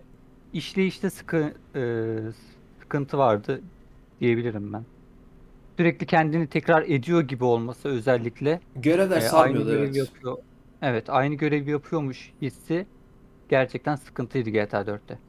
işleyişte 0.53 1.09
sıkı, 1.09 1.53
e, 1.75 2.15
sıkıntı 2.79 3.17
vardı 3.17 3.61
diyebilirim 4.19 4.73
ben. 4.73 4.85
Sürekli 5.77 6.05
kendini 6.05 6.47
tekrar 6.47 6.83
ediyor 6.87 7.21
gibi 7.21 7.43
olması 7.43 7.89
özellikle. 7.89 8.59
Görevler 8.75 9.15
aynı 9.17 9.29
sarmıyordu 9.29 9.69
görevi 9.69 9.85
evet. 9.85 9.95
yapıyor. 9.95 10.37
Evet, 10.81 11.09
aynı 11.09 11.35
görevi 11.35 11.71
yapıyormuş 11.71 12.33
hissi 12.41 12.85
gerçekten 13.49 13.95
sıkıntıydı 13.95 14.49
GTA 14.49 14.81
4'te. 14.81 15.19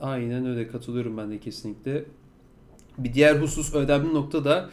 Aynen 0.00 0.46
öyle 0.46 0.68
katılıyorum 0.68 1.16
ben 1.16 1.30
de 1.30 1.38
kesinlikle. 1.40 2.04
Bir 2.98 3.14
diğer 3.14 3.40
husus 3.40 3.74
önemli 3.74 4.14
nokta 4.14 4.44
da 4.44 4.70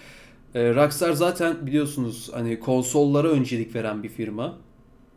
e, 0.55 0.75
Rockstar 0.75 1.13
zaten 1.13 1.67
biliyorsunuz 1.67 2.31
hani 2.33 2.59
konsollara 2.59 3.27
öncelik 3.27 3.75
veren 3.75 4.03
bir 4.03 4.09
firma 4.09 4.57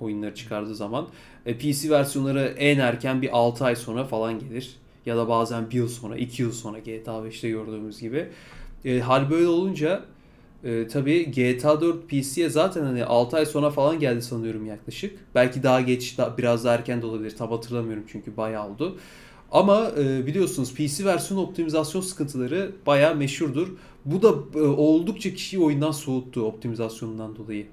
oyunları 0.03 0.35
çıkardığı 0.35 0.75
zaman. 0.75 1.09
E, 1.47 1.59
PC 1.59 1.91
versiyonları 1.91 2.55
en 2.59 2.79
erken 2.79 3.23
bir 3.23 3.39
6 3.39 3.65
ay 3.65 3.77
sonra 3.77 4.05
falan 4.05 4.39
gelir. 4.39 4.77
Ya 5.07 5.17
da 5.17 5.29
bazen 5.29 5.71
bir 5.71 5.77
yıl 5.77 5.89
sonra, 5.89 6.17
iki 6.17 6.43
yıl 6.43 6.53
sonra 6.53 6.79
GTA 6.79 7.13
5'te 7.13 7.49
gördüğümüz 7.51 8.01
gibi. 8.01 8.29
E, 8.85 9.01
hal 9.01 9.31
böyle 9.31 9.49
olunca 9.49 10.05
e, 10.65 10.89
tabii 10.89 11.31
GTA 11.31 11.81
4 11.81 12.09
PC'ye 12.09 12.51
zaten 12.51 12.85
hani 12.85 13.05
6 13.05 13.37
ay 13.37 13.47
sonra 13.47 13.71
falan 13.71 14.01
geldi 14.01 14.23
sanıyorum 14.23 14.67
yaklaşık. 14.67 15.19
Belki 15.35 15.63
daha 15.63 15.81
geç, 15.81 16.19
daha, 16.19 16.39
biraz 16.39 16.65
daha 16.65 16.75
erken 16.75 17.03
de 17.03 17.07
olabilir. 17.07 17.37
Tam 17.37 17.51
hatırlamıyorum 17.51 18.05
çünkü 18.09 18.37
bayağı 18.37 18.69
oldu. 18.69 18.99
Ama 19.53 19.91
e, 19.99 20.27
biliyorsunuz 20.27 20.75
PC 20.75 21.05
versiyon 21.05 21.41
optimizasyon 21.41 22.03
sıkıntıları 22.03 22.73
bayağı 22.87 23.17
meşhurdur. 23.17 23.69
Bu 24.05 24.23
da 24.23 24.59
e, 24.59 24.63
oldukça 24.63 25.35
kişiyi 25.35 25.59
oyundan 25.59 25.91
soğuttu 25.91 26.43
optimizasyonundan 26.43 27.37
dolayı. 27.37 27.67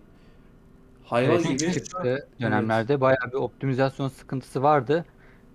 Hayvan 1.09 1.45
Evet, 1.45 1.47
gibi. 1.47 1.71
çıktığı 1.71 2.29
dönemlerde 2.41 3.01
bayağı 3.01 3.31
bir 3.31 3.37
optimizasyon 3.37 4.07
sıkıntısı 4.09 4.63
vardı. 4.63 5.05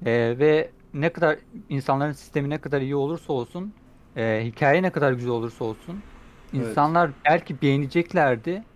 Ee, 0.06 0.36
ve 0.38 0.74
ne 0.94 1.12
kadar 1.12 1.38
insanların 1.68 2.12
sistemi 2.12 2.50
ne 2.50 2.60
kadar 2.60 2.80
iyi 2.80 2.96
olursa 2.96 3.32
olsun, 3.32 3.80
e, 4.16 4.42
hikaye 4.44 4.82
ne 4.82 4.92
kadar 4.92 5.12
güzel 5.12 5.30
olursa 5.30 5.64
olsun, 5.64 6.06
Evet. 6.58 6.86
insanlar 6.92 7.12
belki 7.24 7.62
beğeneceklerdi. 7.62 8.68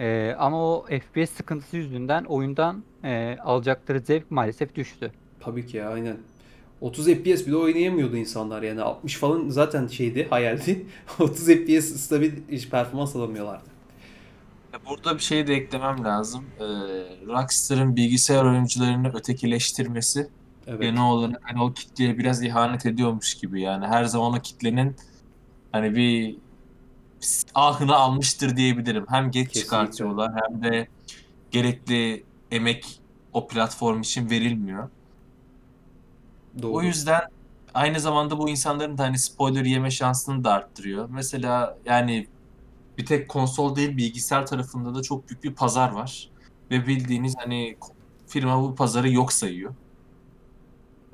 Ee, 0.00 0.34
ama 0.38 0.58
o 0.72 0.86
FPS 0.88 1.32
sıkıntısı 1.36 1.76
yüzünden 1.76 2.24
oyundan 2.24 2.86
e, 3.04 3.38
alacakları 3.40 4.00
zevk 4.00 4.30
maalesef 4.30 4.74
düştü. 4.74 5.16
Tabii 5.40 5.66
ki 5.66 5.76
ya, 5.76 5.90
aynen. 5.90 6.26
30 6.80 7.06
FPS 7.06 7.46
bile 7.46 7.56
oynayamıyordu 7.56 8.16
insanlar 8.16 8.62
yani 8.62 8.82
60 8.82 9.16
falan 9.18 9.48
zaten 9.48 9.86
şeydi 9.86 10.26
hayaldi. 10.30 10.86
30 11.20 11.46
FPS 11.46 11.96
stabil 11.96 12.48
iş 12.48 12.70
performans 12.70 13.16
alamıyorlardı. 13.16 13.71
Burada 14.88 15.14
bir 15.14 15.22
şey 15.22 15.46
de 15.46 15.54
eklemem 15.54 16.04
lazım. 16.04 16.44
Ee, 16.60 16.64
Rockstar'ın 17.26 17.96
bilgisayar 17.96 18.44
oyuncularını 18.44 19.08
ötekileştirmesi 19.14 20.28
Evet. 20.66 20.80
genel 20.80 21.02
olarak 21.02 21.40
hani 21.42 21.62
o 21.62 21.72
kitleye 21.72 22.18
biraz 22.18 22.42
ihanet 22.42 22.86
ediyormuş 22.86 23.34
gibi 23.34 23.60
yani 23.60 23.86
her 23.86 24.04
zaman 24.04 24.32
o 24.38 24.40
kitlenin 24.42 24.96
hani 25.72 25.96
bir 25.96 26.36
ahını 27.54 27.94
almıştır 27.94 28.56
diyebilirim. 28.56 29.04
Hem 29.08 29.30
geç 29.30 29.48
Kesinlikle. 29.48 29.60
çıkartıyorlar 29.60 30.32
hem 30.34 30.62
de 30.62 30.88
gerekli 31.50 32.24
emek 32.50 33.00
o 33.32 33.48
platform 33.48 34.00
için 34.00 34.30
verilmiyor. 34.30 34.88
Doğru. 36.62 36.72
O 36.72 36.82
yüzden 36.82 37.20
aynı 37.74 38.00
zamanda 38.00 38.38
bu 38.38 38.48
insanların 38.48 38.98
da 38.98 39.02
hani 39.02 39.18
spoiler 39.18 39.64
yeme 39.64 39.90
şansını 39.90 40.44
da 40.44 40.52
arttırıyor. 40.52 41.08
Mesela 41.10 41.78
yani 41.84 42.26
bir 42.98 43.06
tek 43.06 43.28
konsol 43.28 43.76
değil 43.76 43.96
bilgisayar 43.96 44.46
tarafında 44.46 44.94
da 44.94 45.02
çok 45.02 45.28
büyük 45.28 45.44
bir 45.44 45.54
pazar 45.54 45.92
var. 45.92 46.30
Ve 46.70 46.86
bildiğiniz 46.86 47.34
hani 47.38 47.76
firma 48.26 48.62
bu 48.62 48.74
pazarı 48.74 49.10
yok 49.10 49.32
sayıyor. 49.32 49.74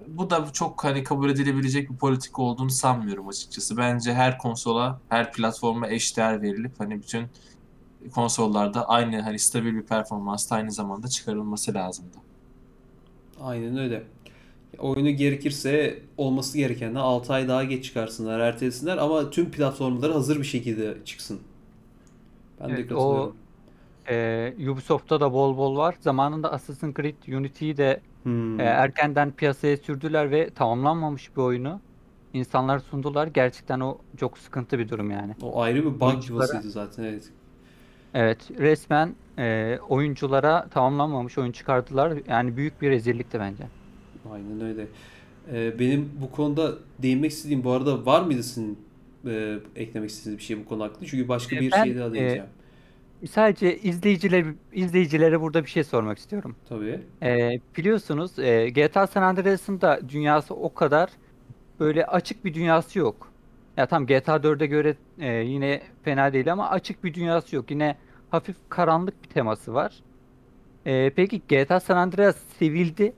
Bu 0.06 0.30
da 0.30 0.52
çok 0.52 0.84
hani 0.84 1.04
kabul 1.04 1.30
edilebilecek 1.30 1.90
bir 1.90 1.96
politika 1.96 2.42
olduğunu 2.42 2.70
sanmıyorum 2.70 3.28
açıkçası. 3.28 3.76
Bence 3.76 4.14
her 4.14 4.38
konsola, 4.38 5.00
her 5.08 5.32
platforma 5.32 5.88
eşdeğer 5.88 6.42
verilip 6.42 6.80
hani 6.80 7.02
bütün 7.02 7.26
konsollarda 8.14 8.88
aynı 8.88 9.20
hani 9.20 9.38
stabil 9.38 9.74
bir 9.74 9.82
performansta 9.82 10.54
aynı 10.56 10.72
zamanda 10.72 11.08
çıkarılması 11.08 11.74
lazımdı. 11.74 12.16
Aynen 13.40 13.78
öyle. 13.78 14.02
Oyunu 14.78 15.10
gerekirse 15.10 16.02
olması 16.16 16.58
gerekenden 16.58 17.00
6 17.00 17.32
ay 17.32 17.48
daha 17.48 17.64
geç 17.64 17.84
çıkarsınlar, 17.84 18.40
ertelesinler 18.40 18.96
ama 18.96 19.30
tüm 19.30 19.50
platformlara 19.50 20.14
hazır 20.14 20.38
bir 20.38 20.44
şekilde 20.44 20.98
çıksın. 21.04 21.40
Ben 22.60 22.68
de 22.68 22.72
Evet, 22.74 22.92
o- 22.92 22.94
katılıyorum. 22.96 23.36
Ee, 24.10 24.70
Ubisoft'ta 24.70 25.20
da 25.20 25.32
bol 25.32 25.56
bol 25.56 25.76
var. 25.76 25.94
Zamanında 26.00 26.52
Assassin's 26.52 26.94
Creed 26.94 27.14
Unity'yi 27.38 27.76
de 27.76 28.00
Hmm. 28.22 28.60
e, 28.60 28.62
erkenden 28.62 29.30
piyasaya 29.30 29.76
sürdüler 29.76 30.30
ve 30.30 30.50
tamamlanmamış 30.50 31.36
bir 31.36 31.42
oyunu 31.42 31.80
insanlar 32.34 32.78
sundular. 32.78 33.26
Gerçekten 33.26 33.80
o 33.80 33.98
çok 34.16 34.38
sıkıntı 34.38 34.78
bir 34.78 34.88
durum 34.88 35.10
yani. 35.10 35.34
O 35.42 35.60
ayrı 35.62 35.78
bir 35.80 36.00
bug 36.00 36.02
oyunculara- 36.02 36.28
yuvasıydı 36.32 36.70
zaten 36.70 37.04
evet. 37.04 37.30
Evet, 38.14 38.38
resmen 38.58 39.14
e, 39.38 39.78
oyunculara 39.88 40.66
tamamlanmamış 40.68 41.38
oyun 41.38 41.52
çıkardılar. 41.52 42.12
Yani 42.28 42.56
büyük 42.56 42.82
bir 42.82 42.90
rezillikti 42.90 43.40
bence. 43.40 43.64
Aynen 44.32 44.60
öyle. 44.60 44.86
Ee, 45.52 45.78
benim 45.78 46.10
bu 46.20 46.30
konuda 46.30 46.72
değinmek 46.98 47.30
istediğim 47.30 47.64
bu 47.64 47.70
arada 47.70 48.06
var 48.06 48.22
mıydı 48.22 48.42
sizin 48.42 48.78
e, 49.30 49.60
eklemek 49.76 50.10
istediğiniz 50.10 50.38
bir 50.38 50.44
şey 50.44 50.58
bu 50.60 50.64
konu 50.64 50.84
hakkında? 50.84 51.06
Çünkü 51.06 51.28
başka 51.28 51.56
E, 51.56 51.60
bir 51.60 51.72
ben, 51.72 51.84
şey 51.84 51.96
daha 51.96 52.10
e, 52.12 52.12
değineceğim. 52.12 52.50
Sadece 53.30 53.78
izleyiciler, 53.78 54.46
izleyicilere 54.72 55.40
burada 55.40 55.64
bir 55.64 55.70
şey 55.70 55.84
sormak 55.84 56.18
istiyorum. 56.18 56.56
Tabii. 56.64 57.06
E, 57.22 57.60
biliyorsunuz 57.76 58.38
e, 58.38 58.68
GTA 58.70 59.06
San 59.06 59.22
Andreas'ın 59.22 59.80
da 59.80 60.00
dünyası 60.08 60.54
o 60.54 60.74
kadar 60.74 61.10
böyle 61.80 62.06
açık 62.06 62.44
bir 62.44 62.54
dünyası 62.54 62.98
yok. 62.98 63.34
Ya 63.76 63.86
tam 63.88 64.06
GTA 64.06 64.42
4'e 64.42 64.66
göre 64.66 64.96
e, 65.18 65.28
yine 65.34 65.82
fena 66.02 66.32
değil 66.32 66.52
ama 66.52 66.70
açık 66.70 67.04
bir 67.04 67.14
dünyası 67.14 67.56
yok. 67.56 67.70
Yine 67.70 67.98
hafif 68.30 68.56
karanlık 68.68 69.24
bir 69.24 69.28
teması 69.28 69.74
var. 69.74 70.04
E, 70.86 71.10
peki 71.10 71.42
GTA 71.48 71.80
San 71.80 71.96
Andreas 71.96 72.36
sevildi. 72.58 73.16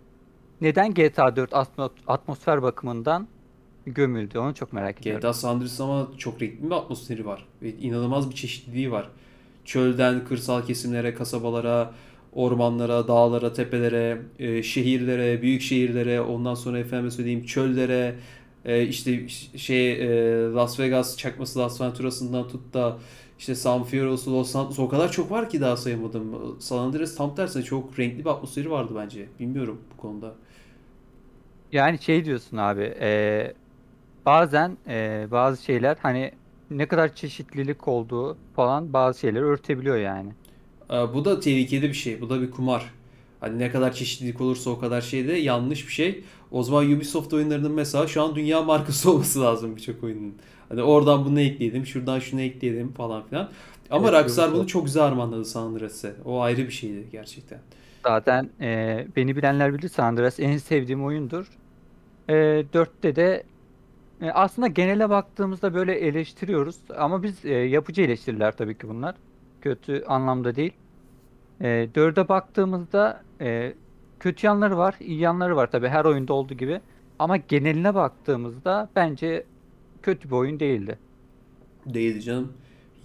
Neden 0.60 0.94
GTA 0.94 1.36
4 1.36 1.52
atmo- 1.52 1.90
atmosfer 2.06 2.62
bakımından 2.62 3.28
gömüldü? 3.86 4.38
Onu 4.38 4.54
çok 4.54 4.72
merak 4.72 5.00
ediyorum. 5.00 5.20
GTA 5.20 5.32
San 5.32 5.48
Andreas 5.54 5.80
ama 5.80 6.08
çok 6.18 6.42
renkli 6.42 6.66
bir 6.66 6.70
atmosferi 6.70 7.26
var. 7.26 7.46
Ve 7.62 7.72
inanılmaz 7.72 8.30
bir 8.30 8.34
çeşitliliği 8.34 8.90
var. 8.92 9.08
Çölden 9.64 10.24
kırsal 10.24 10.66
kesimlere, 10.66 11.14
kasabalara, 11.14 11.94
ormanlara, 12.32 13.08
dağlara, 13.08 13.52
tepelere, 13.52 14.22
e, 14.38 14.62
şehirlere, 14.62 15.42
büyük 15.42 15.62
şehirlere, 15.62 16.20
ondan 16.20 16.54
sonra 16.54 16.78
efendim 16.78 17.10
söyleyeyim 17.10 17.44
çöllere, 17.44 18.14
e, 18.64 18.82
işte 18.86 19.28
şey 19.56 19.92
e, 19.92 20.52
Las 20.52 20.80
Vegas 20.80 21.16
çakması 21.16 21.58
Las 21.58 21.80
Venturas'ından 21.80 22.48
tut 22.48 22.74
da 22.74 22.98
işte 23.38 23.54
San 23.54 23.84
Fierro'su, 23.84 24.32
Los 24.32 24.50
Santos'u 24.50 24.82
o 24.82 24.88
kadar 24.88 25.12
çok 25.12 25.30
var 25.30 25.50
ki 25.50 25.60
daha 25.60 25.76
sayamadım. 25.76 26.56
San 26.60 26.78
Andreas 26.78 27.14
tam 27.16 27.34
tersine 27.34 27.62
çok 27.62 27.98
renkli 27.98 28.24
bir 28.24 28.30
atmosferi 28.30 28.70
vardı 28.70 28.92
bence. 28.96 29.26
Bilmiyorum 29.40 29.80
bu 29.92 30.00
konuda. 30.02 30.34
Yani 31.72 31.98
şey 31.98 32.24
diyorsun 32.24 32.56
abi, 32.56 32.94
e, 33.00 33.54
bazen 34.30 34.78
e, 34.88 35.28
bazı 35.30 35.64
şeyler 35.64 35.96
hani 36.02 36.32
ne 36.70 36.88
kadar 36.88 37.14
çeşitlilik 37.14 37.88
olduğu 37.88 38.38
falan 38.56 38.92
bazı 38.92 39.20
şeyleri 39.20 39.44
örtebiliyor 39.44 39.96
yani. 39.96 40.32
Ee, 40.90 40.94
Bu 41.14 41.24
da 41.24 41.40
tehlikeli 41.40 41.88
bir 41.88 41.94
şey. 41.94 42.20
Bu 42.20 42.30
da 42.30 42.42
bir 42.42 42.50
kumar. 42.50 42.94
Hani 43.40 43.58
ne 43.58 43.70
kadar 43.70 43.92
çeşitlilik 43.92 44.40
olursa 44.40 44.70
o 44.70 44.78
kadar 44.78 45.00
şey 45.00 45.28
de 45.28 45.32
yanlış 45.32 45.86
bir 45.88 45.92
şey. 45.92 46.24
O 46.50 46.62
zaman 46.62 46.92
Ubisoft 46.92 47.32
oyunlarının 47.32 47.72
mesela 47.72 48.06
şu 48.06 48.22
an 48.22 48.34
dünya 48.34 48.62
markası 48.64 49.10
olması 49.10 49.40
lazım 49.40 49.76
birçok 49.76 50.04
oyunun. 50.04 50.34
Hani 50.68 50.82
oradan 50.82 51.24
bunu 51.24 51.40
ekleyelim, 51.40 51.86
şuradan 51.86 52.18
şunu 52.18 52.40
ekleyelim 52.40 52.92
falan 52.92 53.26
filan. 53.28 53.52
Ama 53.90 54.12
Evet, 54.12 54.12
Rockstar 54.12 54.52
bunu 54.52 54.66
Ubisoft. 54.66 54.66
çok 54.66 54.84
güzel 54.84 55.02
harmanladı 55.02 55.44
San 55.44 55.62
Andreas'e. 55.66 56.16
O 56.24 56.40
ayrı 56.40 56.58
bir 56.66 56.70
şeydi 56.72 57.08
gerçekten. 57.12 57.60
Zaten 58.06 58.50
e, 58.60 59.06
beni 59.16 59.36
bilenler 59.36 59.74
bilir 59.74 59.88
San 59.88 60.04
Andreas 60.04 60.40
en 60.40 60.56
sevdiğim 60.56 61.04
oyundur. 61.04 61.58
E, 62.28 62.34
4'te 62.72 63.16
de 63.16 63.44
e, 64.22 64.30
aslında 64.30 64.68
genele 64.68 65.10
baktığımızda 65.10 65.74
böyle 65.74 65.94
eleştiriyoruz 65.94 66.76
ama 66.96 67.22
biz 67.22 67.44
e, 67.44 67.50
yapıcı 67.54 68.02
eleştiriler 68.02 68.56
tabii 68.56 68.78
ki 68.78 68.88
bunlar. 68.88 69.16
Kötü 69.60 70.04
anlamda 70.04 70.56
değil. 70.56 70.72
E, 71.60 71.66
4'e 71.94 72.28
baktığımızda 72.28 73.24
e, 73.40 73.74
kötü 74.20 74.46
yanları 74.46 74.78
var, 74.78 74.94
iyi 75.00 75.18
yanları 75.20 75.56
var 75.56 75.70
tabii 75.70 75.88
her 75.88 76.04
oyunda 76.04 76.32
olduğu 76.32 76.54
gibi. 76.54 76.80
Ama 77.18 77.36
geneline 77.36 77.94
baktığımızda 77.94 78.90
bence 78.96 79.46
kötü 80.02 80.28
bir 80.30 80.34
oyun 80.34 80.60
değildi. 80.60 80.98
Değildi 81.86 82.22
canım. 82.22 82.52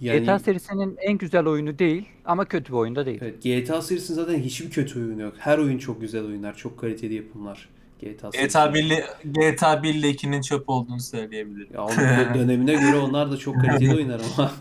Yani 0.00 0.20
GTA 0.20 0.38
serisinin 0.38 0.96
en 1.00 1.18
güzel 1.18 1.46
oyunu 1.46 1.78
değil 1.78 2.08
ama 2.24 2.44
kötü 2.44 2.72
bir 2.72 2.78
oyunda 2.78 3.06
değil. 3.06 3.22
evet, 3.22 3.42
GTA 3.42 3.82
serisinin 3.82 4.16
zaten 4.16 4.38
hiçbir 4.38 4.70
kötü 4.70 4.98
oyunu 5.00 5.22
yok. 5.22 5.34
Her 5.38 5.58
oyun 5.58 5.78
çok 5.78 6.00
güzel 6.00 6.24
oyunlar, 6.26 6.56
çok 6.56 6.78
kaliteli 6.78 7.14
yapımlar. 7.14 7.68
GTA 8.00 8.10
GTA 8.30 8.32
serisinin. 8.32 8.74
1 8.74 8.84
ile 8.84 9.06
GTA 9.24 9.82
1 9.82 9.94
ile 9.94 10.10
2'nin 10.10 10.40
çöp 10.40 10.68
olduğunu 10.68 11.00
söyleyebilirim. 11.00 11.74
Ya 11.74 11.82
onun 11.84 11.92
dö- 11.96 12.34
dönemine 12.34 12.74
göre 12.74 12.96
onlar 12.96 13.30
da 13.30 13.36
çok 13.36 13.60
kaliteli 13.60 13.94
oyunlar 13.96 14.20
ama. 14.36 14.52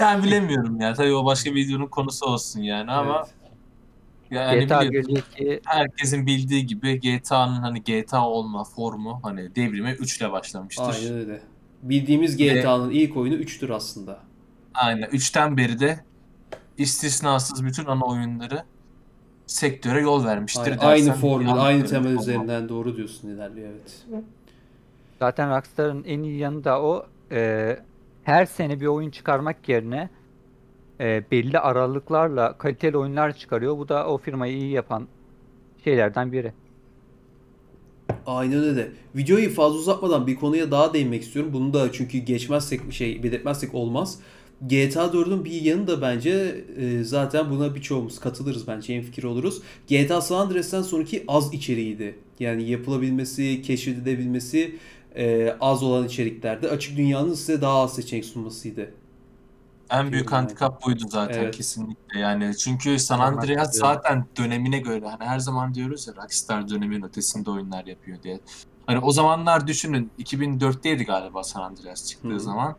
Ben 0.00 0.22
bilemiyorum 0.22 0.80
ya. 0.80 0.94
Tabii 0.94 1.14
o 1.14 1.24
başka 1.24 1.50
bir 1.54 1.56
videonun 1.66 1.86
konusu 1.86 2.26
olsun 2.26 2.60
yani 2.60 2.90
ama 2.90 3.16
Evet. 3.16 3.34
yani 4.30 4.64
GTA 4.64 4.80
biliyorsun 4.80 5.14
1 5.14 5.18
2 5.46 5.60
herkesin 5.64 6.26
bildiği 6.26 6.66
gibi 6.66 7.00
GTA'nın 7.00 7.60
hani 7.60 7.82
GTA 7.82 8.28
olma 8.28 8.64
formu 8.64 9.20
hani 9.22 9.54
devrimi 9.54 9.90
3 9.90 10.20
ile 10.20 10.32
başlamıştır. 10.32 10.82
Aynen 10.84 11.12
öyle. 11.14 11.42
Bildiğimiz 11.82 12.40
Ve- 12.40 12.60
GTA'nın 12.60 12.90
ilk 12.90 13.16
oyunu 13.16 13.34
3'tür 13.34 13.70
aslında. 13.70 14.20
Aynen. 14.74 15.08
3'ten 15.08 15.56
beri 15.56 15.80
de 15.80 16.00
istisnasız 16.78 17.64
bütün 17.64 17.84
ana 17.84 18.04
oyunları 18.04 18.64
sektöre 19.52 20.00
yol 20.00 20.24
vermiştir. 20.24 20.62
Aynı, 20.62 20.80
dersen 20.80 20.88
aynı 20.88 21.12
formül, 21.12 21.52
aynı 21.52 21.86
temel 21.86 22.10
olmam. 22.10 22.22
üzerinden 22.22 22.68
doğru 22.68 22.96
diyorsun 22.96 23.28
ilerliyor 23.28 23.68
evet. 23.70 24.06
Zaten 25.18 25.56
Rockstar'ın 25.56 26.04
en 26.04 26.22
iyi 26.22 26.38
yanı 26.38 26.64
da 26.64 26.82
o. 26.82 27.06
e, 27.32 27.78
her 28.24 28.46
sene 28.46 28.80
bir 28.80 28.86
oyun 28.86 29.10
çıkarmak 29.10 29.68
yerine 29.68 30.10
e, 31.00 31.24
belli 31.30 31.58
aralıklarla 31.58 32.58
kaliteli 32.58 32.96
oyunlar 32.96 33.36
çıkarıyor. 33.36 33.78
Bu 33.78 33.88
da 33.88 34.06
o 34.06 34.18
firmayı 34.18 34.56
iyi 34.56 34.70
yapan 34.70 35.08
şeylerden 35.84 36.32
biri. 36.32 36.52
Aynen 38.26 38.64
öyle. 38.64 38.90
Videoyu 39.16 39.50
fazla 39.50 39.78
uzatmadan 39.78 40.26
bir 40.26 40.36
konuya 40.36 40.70
daha 40.70 40.94
değinmek 40.94 41.22
istiyorum. 41.22 41.52
Bunu 41.54 41.74
da 41.74 41.92
çünkü 41.92 42.18
geçmezsek 42.18 42.92
şey 42.92 43.22
belirtmezsek 43.22 43.74
olmaz. 43.74 44.18
GTA 44.68 45.12
4'ün 45.12 45.44
bir 45.44 45.62
yanı 45.62 45.86
da 45.86 46.02
bence 46.02 46.64
e, 46.76 47.04
zaten 47.04 47.50
buna 47.50 47.74
birçoğumuz 47.74 48.20
katılırız 48.20 48.66
bence 48.66 48.94
en 48.94 49.02
fikir 49.02 49.24
oluruz. 49.24 49.62
GTA 49.88 50.20
San 50.20 50.38
Andreas'tan 50.38 50.82
sonraki 50.82 51.24
az 51.28 51.54
içeriğiydi. 51.54 52.18
Yani 52.40 52.70
yapılabilmesi, 52.70 53.62
keşfedilebilmesi 53.62 54.76
e, 55.16 55.56
az 55.60 55.82
olan 55.82 56.06
içeriklerdi. 56.06 56.68
Açık 56.68 56.96
dünyanın 56.96 57.34
size 57.34 57.60
daha 57.60 57.78
az 57.78 57.94
seçenek 57.94 58.24
sunmasıydı. 58.24 58.90
En 59.90 60.12
büyük 60.12 60.32
yani. 60.32 60.40
handikap 60.40 60.86
buydu 60.86 61.04
zaten 61.08 61.42
Evet. 61.42 61.56
kesinlikle 61.56 62.18
yani. 62.20 62.56
Çünkü 62.56 62.98
San 62.98 63.20
Andreas 63.20 63.76
zaten 63.76 64.26
dönemine 64.38 64.78
göre 64.78 65.08
hani 65.08 65.28
her 65.28 65.38
zaman 65.38 65.74
diyoruz 65.74 66.08
ya 66.08 66.14
Rockstar 66.22 66.68
dönemin 66.68 67.02
ötesinde 67.02 67.50
oyunlar 67.50 67.86
yapıyor 67.86 68.22
diye. 68.22 68.40
Hani 68.86 68.98
o 68.98 69.12
zamanlar 69.12 69.66
düşünün 69.66 70.10
2004'teydi 70.18 71.04
galiba 71.04 71.44
San 71.44 71.62
Andreas 71.62 72.08
çıktığı 72.08 72.28
Hı 72.28 72.34
hı. 72.34 72.40
zaman. 72.40 72.76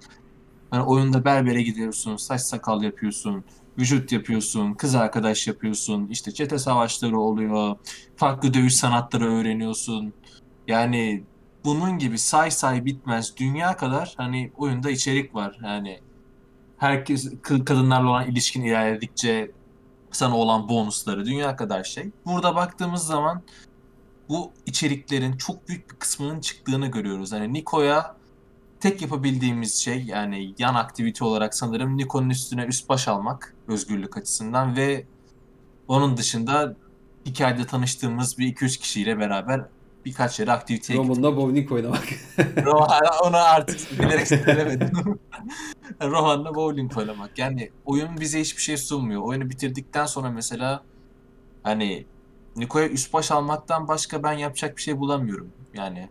Hani 0.74 0.84
oyunda 0.84 1.26
berbere 1.26 1.62
gidiyorsun, 1.62 2.18
saç 2.18 2.42
sakal 2.42 2.84
yapıyorsun, 2.84 3.44
vücut 3.80 4.12
yapıyorsun, 4.12 4.74
kız 4.74 4.96
arkadaş 4.96 5.48
yapıyorsun, 5.48 6.08
işte 6.08 6.32
çete 6.32 6.60
savaşları 6.60 7.20
oluyor, 7.20 7.76
farklı 8.16 8.54
dövüş 8.54 8.76
sanatları 8.76 9.34
öğreniyorsun. 9.34 10.14
Yani 10.68 11.24
bunun 11.66 11.98
gibi 11.98 12.18
say 12.18 12.52
say 12.52 12.86
bitmez 12.86 13.38
dünya 13.38 13.78
kadar 13.78 14.14
hani 14.18 14.52
oyunda 14.58 14.92
içerik 14.92 15.36
var. 15.36 15.58
Yani 15.64 16.00
herkes 16.78 17.32
kadınlarla 17.42 18.10
olan 18.10 18.28
ilişkin 18.28 18.62
ilerledikçe 18.62 19.52
sana 20.12 20.38
olan 20.38 20.70
bonusları 20.70 21.26
dünya 21.26 21.56
kadar 21.56 21.84
şey. 21.84 22.10
Burada 22.26 22.56
baktığımız 22.56 23.08
zaman 23.08 23.42
bu 24.30 24.52
içeriklerin 24.66 25.38
çok 25.38 25.68
büyük 25.68 25.92
bir 25.92 25.96
kısmının 25.96 26.40
çıktığını 26.40 26.88
görüyoruz. 26.88 27.32
Hani 27.32 27.54
Niko'ya 27.54 28.23
tek 28.84 29.02
yapabildiğimiz 29.02 29.76
şey 29.76 30.04
yani 30.04 30.54
yan 30.58 30.76
aktivite 30.76 31.26
olarak 31.26 31.56
sanırım 31.56 31.98
Niko'nun 31.98 32.30
üstüne 32.30 32.66
üst 32.66 32.90
baş 32.90 33.08
almak 33.08 33.54
özgürlük 33.68 34.18
açısından 34.18 34.76
ve 34.76 35.06
onun 35.88 36.18
dışında 36.18 36.76
hikayede 37.26 37.66
tanıştığımız 37.68 38.38
bir 38.38 38.48
iki 38.48 38.66
üç 38.66 38.78
kişiyle 38.78 39.20
beraber 39.20 39.66
birkaç 40.06 40.40
yere 40.40 40.52
aktiviteye 40.52 41.00
gitmek. 41.00 41.18
Roman'da 41.18 41.38
bowling 41.38 41.72
oynamak. 41.72 42.04
Rohan, 42.66 43.02
onu 43.24 43.38
artık 43.38 44.00
bilerek 44.00 44.28
söylemedim. 44.28 44.92
Rohan'la 46.02 46.56
bowling 46.56 46.98
oynamak. 46.98 47.38
Yani 47.38 47.70
oyun 47.86 48.18
bize 48.20 48.42
hiçbir 48.42 48.62
şey 48.62 48.78
sunmuyor. 48.78 49.22
Oyunu 49.22 49.50
bitirdikten 49.50 50.06
sonra 50.06 50.30
mesela 50.30 50.84
hani 51.64 52.06
Niko'ya 52.56 52.90
üst 52.90 53.14
baş 53.14 53.32
almaktan 53.32 53.88
başka 53.88 54.24
ben 54.24 54.34
yapacak 54.34 54.78
bir 54.78 54.82
şey 54.82 55.00
bulamıyorum. 55.00 55.52
Yani 55.74 56.10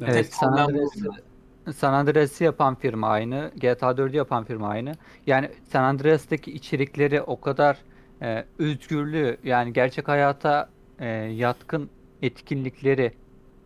Evet, 0.00 0.14
tek 0.14 0.32
problem 0.32 0.76
bu. 0.76 1.27
San 1.72 1.92
Andreas'ı 1.92 2.44
yapan 2.44 2.74
firma 2.74 3.08
aynı, 3.08 3.52
GTA 3.56 3.90
4'ü 3.90 4.16
yapan 4.16 4.44
firma 4.44 4.68
aynı. 4.68 4.92
Yani 5.26 5.50
San 5.72 5.84
Andreas'taki 5.84 6.52
içerikleri 6.52 7.22
o 7.22 7.40
kadar 7.40 7.78
e, 8.22 8.44
özgürlüğü 8.58 9.36
yani 9.44 9.72
gerçek 9.72 10.08
hayata 10.08 10.68
e, 10.98 11.06
yatkın 11.16 11.90
etkinlikleri 12.22 13.12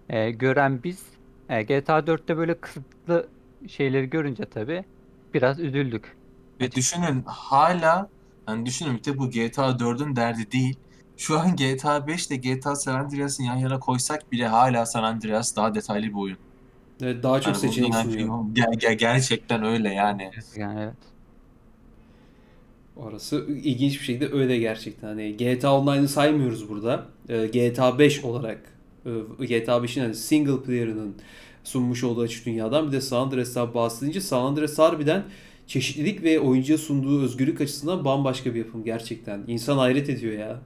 e, 0.09 0.30
gören 0.30 0.82
biz 0.82 1.02
e, 1.49 1.62
GTA 1.62 1.99
4'te 1.99 2.37
böyle 2.37 2.54
kısıtlı 2.54 3.28
şeyleri 3.68 4.11
görünce 4.11 4.44
tabii 4.44 4.85
biraz 5.35 5.61
üzüldük. 5.61 6.16
Ve 6.61 6.73
düşünün 6.73 7.23
hala 7.26 8.09
hani 8.47 8.66
düşünün 8.66 8.99
bir 8.99 9.04
de 9.04 9.18
bu 9.18 9.30
GTA 9.30 9.71
4'ün 9.71 10.16
derdi 10.16 10.52
değil. 10.52 10.78
Şu 11.16 11.38
an 11.40 11.56
GTA 11.56 12.06
5 12.06 12.26
ile 12.26 12.37
GTA 12.37 12.76
San 12.76 12.94
Andreas'ın 12.94 13.44
yan 13.44 13.56
yana 13.56 13.80
koysak 13.80 14.32
bile 14.32 14.47
hala 14.49 14.87
San 14.87 15.02
Andreas 15.02 15.56
daha 15.56 15.75
detaylı 15.75 16.06
bir 16.06 16.14
oyun. 16.14 16.38
Evet, 17.02 17.23
daha 17.23 17.40
çok 17.40 17.47
Yani 17.47 17.56
seçenek 17.56 17.94
sunuyor. 17.94 18.28
ger- 18.28 18.78
ger- 18.80 18.92
gerçekten 18.94 19.64
öyle 19.64 19.88
yani. 19.94 20.30
Yani 20.56 20.80
evet. 20.80 20.97
Orası 22.97 23.47
ilginç 23.49 24.00
bir 24.00 24.04
şekilde 24.04 24.32
öyle 24.32 24.59
gerçekten. 24.59 25.09
Hani 25.09 25.37
GTA 25.37 25.78
Online'ı 25.80 26.08
saymıyoruz 26.08 26.69
burada. 26.69 27.06
Ee, 27.28 27.47
GTA 27.47 27.99
5 27.99 28.25
olarak 28.25 28.60
e, 29.41 29.47
GTA 29.47 29.82
5'in 29.82 30.02
hani 30.02 30.15
single 30.15 30.62
player'ının 30.62 31.15
sunmuş 31.65 32.04
olduğu 32.04 32.21
açık 32.21 32.47
dünyadan 32.47 32.86
bir 32.88 32.93
de 32.93 33.00
San 33.00 33.21
Andreas'tan 33.26 33.75
bahsedince 33.75 34.21
San 34.21 34.45
Andreas 34.45 34.78
harbiden 34.78 35.25
çeşitlilik 35.67 36.23
ve 36.23 36.41
oyuncuya 36.41 36.78
sunduğu 36.78 37.23
özgürlük 37.23 37.60
açısından 37.60 38.04
bambaşka 38.04 38.54
bir 38.54 38.58
yapım 38.58 38.84
gerçekten. 38.84 39.45
İnsan 39.47 39.78
hayret 39.78 40.08
ediyor 40.08 40.32
ya. 40.38 40.62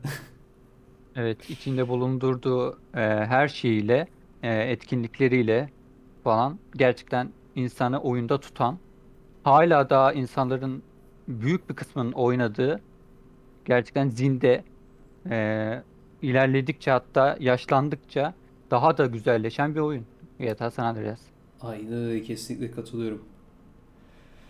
Evet, 1.15 1.51
içinde 1.51 1.89
bulundurduğu 1.89 2.83
e, 2.95 2.99
her 3.01 3.49
şeyiyle, 3.49 4.09
e, 4.43 4.55
etkinlikleriyle 4.55 5.71
falan 6.27 6.59
gerçekten 6.77 7.31
insanı 7.55 8.01
oyunda 8.01 8.41
tutan, 8.41 8.79
hala 9.45 9.91
daha 9.91 10.13
insanların 10.13 10.83
büyük 11.29 11.71
bir 11.71 11.75
kısmının 11.75 12.13
oynadığı, 12.13 12.81
gerçekten 13.65 14.09
zinde 14.09 14.65
e, 15.31 15.83
ilerledikçe 16.23 16.91
hatta 16.91 17.37
yaşlandıkça 17.41 18.35
daha 18.71 18.99
da 18.99 19.07
güzelleşen 19.07 19.75
bir 19.75 19.81
oyun. 19.81 20.07
GTA 20.39 20.71
San 20.71 20.85
Andreas. 20.85 21.21
Aynen 21.61 21.93
öyle 21.93 22.23
kesinlikle 22.23 22.71
katılıyorum. 22.71 23.25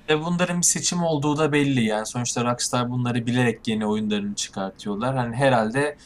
Ve 0.09 0.25
bunların 0.25 0.59
bir 0.59 0.63
seçim 0.63 1.03
olduğu 1.03 1.39
da 1.39 1.53
belli 1.53 1.85
yani. 1.85 2.07
Sonuçta 2.07 2.45
Rockstar 2.45 2.91
bunları 2.91 3.27
bilerek 3.27 3.69
yeni 3.69 3.87
oyunlarını 3.87 4.35
çıkartıyorlar. 4.35 5.17
Hani 5.17 5.37
herhalde 5.37 5.97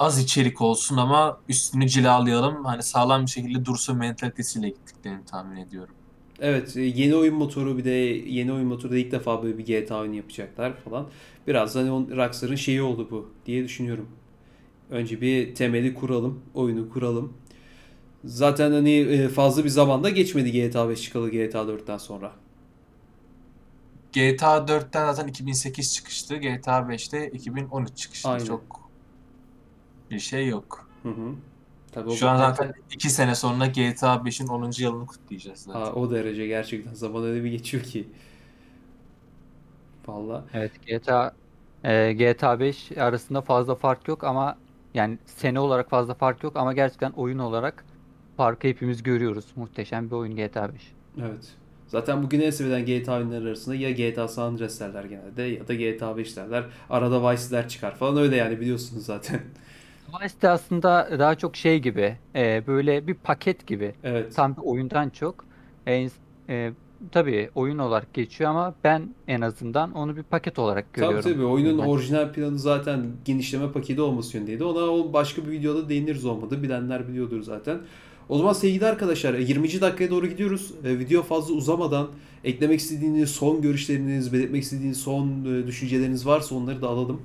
az 0.00 0.20
içerik 0.20 0.62
olsun 0.62 0.98
ama 0.98 1.44
üstünü 1.48 1.88
cilalayalım. 1.88 2.66
Hani 2.66 2.84
sağlam 2.84 3.22
bir 3.26 3.30
şekilde 3.30 3.66
dursun 3.66 3.98
mentalitesiyle 3.98 4.68
gittiklerini 4.70 5.26
tahmin 5.26 5.56
ediyorum. 5.56 5.96
Evet, 6.40 6.76
e, 6.76 6.80
yeni 6.82 7.16
oyun 7.16 7.34
motoru 7.34 7.78
bir 7.78 7.84
de 7.84 7.90
yeni 7.90 8.52
oyun 8.52 8.66
motoru 8.68 8.92
da 8.92 8.96
ilk 8.98 9.12
defa 9.12 9.42
böyle 9.42 9.58
bir 9.58 9.66
GTA 9.66 10.00
oyunu 10.00 10.14
yapacaklar 10.16 10.76
falan. 10.76 11.08
Biraz 11.46 11.76
hani 11.76 11.90
on- 11.90 12.10
Rockstar'ın 12.16 12.54
şeyi 12.56 12.82
oldu 12.82 13.08
bu 13.10 13.34
diye 13.46 13.64
düşünüyorum. 13.64 14.08
Önce 14.90 15.22
bir 15.22 15.56
temeli 15.56 15.94
kuralım, 15.94 16.42
oyunu 16.54 16.90
kuralım. 16.90 17.34
Zaten 18.24 18.72
hani 18.72 18.92
e, 18.98 19.28
fazla 19.28 19.64
bir 19.64 19.70
zamanda 19.70 20.10
geçmedi 20.10 20.52
GTA 20.52 20.88
5 20.90 21.02
çıkalı 21.02 21.30
GTA 21.30 21.68
4'ten 21.68 21.98
sonra. 21.98 22.32
GTA 24.12 24.68
4'ten 24.68 25.12
zaten 25.12 25.28
2008 25.28 25.94
çıkıştı. 25.94 26.36
GTA 26.36 26.88
5'te 26.88 27.30
2013 27.30 27.96
çıkıştı. 27.96 28.28
Aynen. 28.28 28.46
Çok 28.46 28.79
bir 30.10 30.18
şey 30.18 30.48
yok. 30.48 30.90
Hı 31.02 31.08
hı. 31.08 31.34
Tabii 31.92 32.10
o, 32.10 32.16
Şu 32.16 32.28
an 32.28 32.36
zaten 32.36 32.72
2 32.90 33.10
sene 33.10 33.34
sonra 33.34 33.66
GTA 33.66 34.24
5'in 34.24 34.46
10. 34.46 34.82
yılını 34.82 35.06
kutlayacağız 35.06 35.58
zaten. 35.58 35.80
Aa, 35.80 35.92
o 35.92 36.10
derece 36.10 36.46
gerçekten 36.46 36.94
zaman 36.94 37.24
öyle 37.24 37.44
bir 37.44 37.50
geçiyor 37.50 37.82
ki. 37.82 38.08
Vallahi. 40.06 40.44
Evet, 40.52 40.72
GTA 40.86 41.36
e, 41.84 42.12
GTA 42.12 42.60
5 42.60 42.92
arasında 42.92 43.42
fazla 43.42 43.74
fark 43.74 44.08
yok 44.08 44.24
ama 44.24 44.62
yani 44.94 45.18
sene 45.26 45.60
olarak 45.60 45.90
fazla 45.90 46.14
fark 46.14 46.42
yok 46.44 46.56
ama 46.56 46.72
gerçekten 46.72 47.10
oyun 47.10 47.38
olarak 47.38 47.86
farkı 48.36 48.68
hepimiz 48.68 49.02
görüyoruz. 49.02 49.52
Muhteşem 49.56 50.10
bir 50.10 50.16
oyun 50.16 50.36
GTA 50.36 50.74
5. 50.74 50.96
Evet. 51.18 51.56
Zaten 51.86 52.22
bugün 52.22 52.40
en 52.40 52.50
sevilen 52.50 52.86
GTA 52.86 53.16
oyunları 53.16 53.44
arasında 53.48 53.74
ya 53.74 53.90
GTA 53.90 54.28
San 54.28 54.42
Andreas 54.52 54.80
derler 54.80 55.04
genelde 55.04 55.42
ya 55.42 55.68
da 55.68 55.74
GTA 55.74 56.16
5 56.16 56.36
derler. 56.36 56.64
Arada 56.90 57.32
Vice'ler 57.32 57.68
çıkar 57.68 57.96
falan 57.96 58.16
öyle 58.16 58.36
yani 58.36 58.60
biliyorsunuz 58.60 59.04
zaten. 59.06 59.40
Vice 60.10 60.34
de 60.42 60.48
aslında 60.48 61.08
daha 61.18 61.34
çok 61.34 61.56
şey 61.56 61.78
gibi, 61.78 62.16
e, 62.34 62.62
böyle 62.66 63.06
bir 63.06 63.14
paket 63.14 63.66
gibi. 63.66 63.94
Evet. 64.04 64.34
Tam 64.34 64.56
bir 64.56 64.62
oyundan 64.62 65.10
çok. 65.10 65.44
E, 65.86 66.08
e, 66.48 66.72
tabii 67.12 67.50
oyun 67.54 67.78
olarak 67.78 68.14
geçiyor 68.14 68.50
ama 68.50 68.74
ben 68.84 69.14
en 69.28 69.40
azından 69.40 69.92
onu 69.92 70.16
bir 70.16 70.22
paket 70.22 70.58
olarak 70.58 70.86
Tabii 70.92 71.04
görüyorum. 71.06 71.32
tabii 71.32 71.44
oyunun 71.44 71.78
Bence. 71.78 71.90
orijinal 71.90 72.32
planı 72.32 72.58
zaten 72.58 73.06
genişleme 73.24 73.72
paketi 73.72 74.00
olması 74.00 74.36
yönündeydi. 74.36 74.64
Ona 74.64 74.78
o 74.78 75.12
başka 75.12 75.46
bir 75.46 75.50
videoda 75.50 75.88
değiniriz 75.88 76.24
olmadı. 76.24 76.62
Bilenler 76.62 77.08
biliyordur 77.08 77.42
zaten. 77.42 77.78
O 78.28 78.38
zaman 78.38 78.52
sevgili 78.52 78.86
arkadaşlar 78.86 79.34
20. 79.34 79.80
dakikaya 79.80 80.10
doğru 80.10 80.26
gidiyoruz. 80.26 80.72
E, 80.84 80.98
video 80.98 81.22
fazla 81.22 81.54
uzamadan 81.54 82.08
eklemek 82.44 82.80
istediğiniz 82.80 83.30
son 83.30 83.62
görüşleriniz, 83.62 84.32
belirtmek 84.32 84.62
istediğiniz 84.62 84.98
son 84.98 85.44
e, 85.44 85.66
düşünceleriniz 85.66 86.26
varsa 86.26 86.54
onları 86.54 86.82
da 86.82 86.88
alalım. 86.88 87.22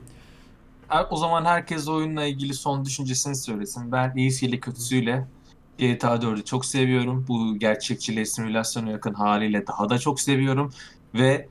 O 1.10 1.18
zaman 1.18 1.46
herkes 1.46 1.88
oyunla 1.88 2.26
ilgili 2.26 2.54
son 2.54 2.86
düşüncesini 2.86 3.36
söylesin. 3.36 3.92
Ben 3.92 4.16
iyisiyle 4.16 4.60
kötüsüyle 4.60 5.28
GTA 5.78 6.16
4'ü 6.16 6.44
çok 6.44 6.66
seviyorum. 6.66 7.26
Bu 7.28 7.60
gerçekçiliğe, 7.60 8.26
simülasyona 8.26 8.90
yakın 8.90 9.14
haliyle 9.14 9.68
daha 9.68 9.90
da 9.90 10.00
çok 10.00 10.22
seviyorum. 10.22 10.74
Ve 11.14 11.50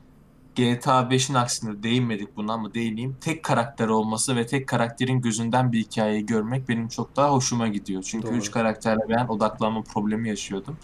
GTA 0.54 1.10
5'in 1.10 1.34
aksine 1.34 1.82
değinmedik 1.82 2.36
buna 2.36 2.52
ama 2.52 2.74
değineyim. 2.74 3.16
Tek 3.20 3.44
karakter 3.44 3.88
olması 3.88 4.36
ve 4.36 4.46
tek 4.46 4.68
karakterin 4.68 5.20
gözünden 5.20 5.72
bir 5.72 5.78
hikayeyi 5.78 6.26
görmek 6.26 6.68
benim 6.68 6.88
çok 6.88 7.16
daha 7.16 7.32
hoşuma 7.32 7.68
gidiyor. 7.68 8.02
Çünkü 8.02 8.26
Doğru. 8.26 8.36
üç 8.36 8.50
karakterle 8.50 9.02
ben 9.08 9.26
odaklanma 9.26 9.82
problemi 9.82 10.28
yaşıyordum. 10.28 10.78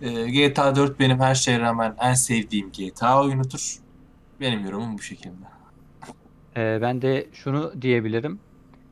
Ee, 0.00 0.30
GTA 0.30 0.76
4 0.76 1.00
benim 1.00 1.20
her 1.20 1.34
şeye 1.34 1.60
rağmen 1.60 1.96
en 2.00 2.14
sevdiğim 2.14 2.72
GTA 2.72 3.22
oyunudur. 3.22 3.78
Benim 4.40 4.64
yorumum 4.64 4.98
bu 4.98 5.02
şekilde. 5.02 5.59
E, 6.56 6.78
ben 6.82 7.02
de 7.02 7.26
şunu 7.32 7.82
diyebilirim. 7.82 8.38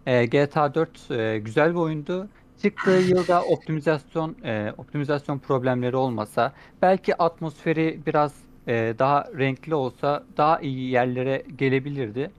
E, 0.06 0.26
GTA 0.26 0.74
4 0.74 1.10
e, 1.10 1.38
güzel 1.38 1.70
bir 1.70 1.78
oyundu. 1.78 2.28
çıktığı 2.62 2.90
yılda 3.08 3.42
optimizasyon 3.42 4.36
e, 4.44 4.72
optimizasyon 4.78 5.38
problemleri 5.38 5.96
olmasa 5.96 6.52
belki 6.82 7.22
atmosferi 7.22 8.00
biraz 8.06 8.34
e, 8.68 8.94
daha 8.98 9.24
renkli 9.38 9.74
olsa 9.74 10.24
daha 10.36 10.60
iyi 10.60 10.90
yerlere 10.90 11.42
gelebilirdi. 11.58 12.30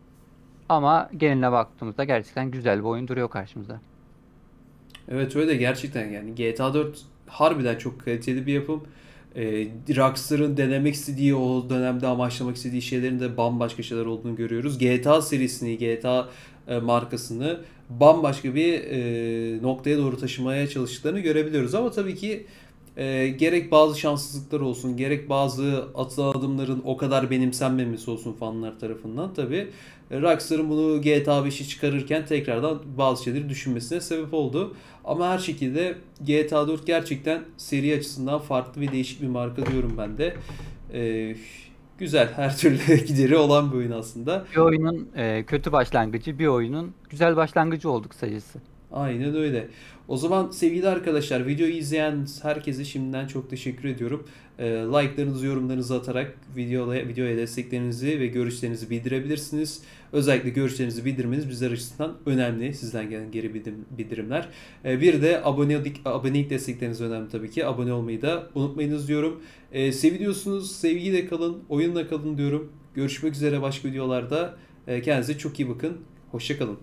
Ama 0.70 1.10
geneline 1.18 1.52
baktığımızda 1.52 2.04
gerçekten 2.04 2.52
güzel 2.52 2.80
bir 2.80 2.84
oyun 2.84 3.08
duruyor 3.08 3.30
karşımıza. 3.30 3.80
Evet 5.12 5.36
öyle 5.36 5.56
gerçekten 5.56 6.10
yani 6.10 6.36
GTA 6.36 6.74
4 6.74 7.02
harbiden 7.28 7.76
çok 7.76 8.06
kaliteli 8.06 8.48
bir 8.48 8.54
yapım. 8.54 8.84
Ee, 9.36 9.68
Rockstar'ın 9.96 10.58
denemek 10.58 10.94
istediği 10.94 11.36
o 11.36 11.70
dönemde 11.70 12.08
amaçlamak 12.08 12.56
istediği 12.56 12.82
şeylerin 12.82 13.20
de 13.20 13.38
bambaşka 13.38 13.84
şeyler 13.84 14.06
olduğunu 14.06 14.36
görüyoruz. 14.36 14.78
GTA 14.78 15.22
serisini, 15.22 15.78
GTA 15.78 16.30
e, 16.68 16.80
markasını 16.80 17.60
bambaşka 17.90 18.56
bir 18.56 18.74
e, 18.74 19.62
noktaya 19.62 19.98
doğru 19.98 20.18
taşımaya 20.18 20.68
çalıştıklarını 20.68 21.20
görebiliyoruz. 21.20 21.76
Ama 21.76 21.92
tabii 21.92 22.16
ki 22.16 22.46
e, 22.98 23.28
gerek 23.28 23.72
bazı 23.72 24.00
şanssızlıklar 24.00 24.60
olsun, 24.60 24.98
gerek 24.98 25.30
bazı 25.30 25.86
atılan 25.96 26.40
adımların 26.40 26.82
o 26.86 26.98
kadar 26.98 27.32
benimsenmemesi 27.32 28.12
olsun 28.12 28.34
fanlar 28.34 28.80
tarafından 28.80 29.34
tabii 29.34 29.68
e, 30.12 30.22
Rockstar'ın 30.22 30.70
bunu 30.70 31.02
GTA 31.02 31.40
5'i 31.40 31.68
çıkarırken 31.68 32.26
tekrardan 32.26 32.80
bazı 32.98 33.24
şeyleri 33.24 33.50
düşünmesine 33.50 34.02
sebep 34.02 34.34
oldu. 34.34 34.76
Ama 35.06 35.30
her 35.30 35.40
şekilde 35.40 35.96
GTA 36.22 36.68
4 36.68 36.88
gerçekten 36.88 37.42
seri 37.58 37.96
açısından 37.96 38.40
farklı 38.40 38.82
ve 38.82 38.92
değişik 38.92 39.22
bir 39.22 39.28
marka 39.28 39.66
diyorum 39.66 39.96
ben 39.98 40.18
de. 40.18 40.36
Ee, 40.94 41.36
güzel 41.98 42.34
her 42.36 42.58
türlü 42.58 42.96
gideri 43.08 43.38
olan 43.38 43.72
bir 43.72 43.78
oyun 43.78 43.92
aslında. 43.92 44.46
Bir 44.52 44.58
oyunun 44.58 45.10
e, 45.16 45.44
kötü 45.48 45.72
başlangıcı, 45.72 46.40
bir 46.40 46.48
oyunun 46.48 46.94
güzel 47.10 47.36
başlangıcı 47.36 47.90
oldu 47.90 48.10
kısacası. 48.10 48.60
Aynen 48.92 49.36
öyle. 49.36 49.68
O 50.08 50.18
zaman 50.18 50.52
sevgili 50.52 50.88
arkadaşlar 50.88 51.48
videoyu 51.48 51.74
izleyen 51.74 52.28
herkese 52.42 52.86
şimdiden 52.86 53.28
çok 53.28 53.50
teşekkür 53.50 53.90
ediyorum. 53.90 54.28
Ee, 54.60 54.66
like'larınızı, 54.66 55.46
yorumlarınızı 55.46 55.96
atarak 55.96 56.36
videoya, 56.56 57.08
videoya 57.08 57.38
desteklerinizi 57.38 58.20
ve 58.20 58.28
görüşlerinizi 58.28 58.90
bildirebilirsiniz. 58.90 59.82
Özellikle 60.14 60.50
görüşlerinizi 60.50 61.06
bildirmeniz 61.06 61.50
bizler 61.50 61.72
açısından 61.72 62.18
önemli. 62.26 62.74
Sizden 62.74 63.10
gelen 63.10 63.32
geri 63.32 63.48
bildirim- 63.48 63.86
bildirimler. 63.98 64.48
Ee, 64.86 65.02
bir 65.02 65.22
de 65.22 65.42
abonelik, 65.44 65.98
abonelik 66.06 66.50
destekleriniz 66.50 67.02
önemli 67.02 67.30
tabii 67.30 67.52
ki. 67.52 67.66
Abone 67.66 67.94
olmayı 67.94 68.22
da 68.22 68.50
unutmayınız 68.56 69.08
diyorum. 69.08 69.44
Ee, 69.72 69.92
seviyorsunuz, 69.92 70.72
sevgiyle 70.72 71.28
kalın, 71.28 71.58
oyunla 71.70 72.08
kalın 72.08 72.38
diyorum. 72.38 72.72
Görüşmek 72.96 73.34
üzere 73.34 73.62
başka 73.62 73.88
videolarda. 73.90 74.56
Kendinize 74.86 75.38
çok 75.38 75.60
iyi 75.60 75.70
bakın. 75.70 75.98
Hoşçakalın. 76.32 76.80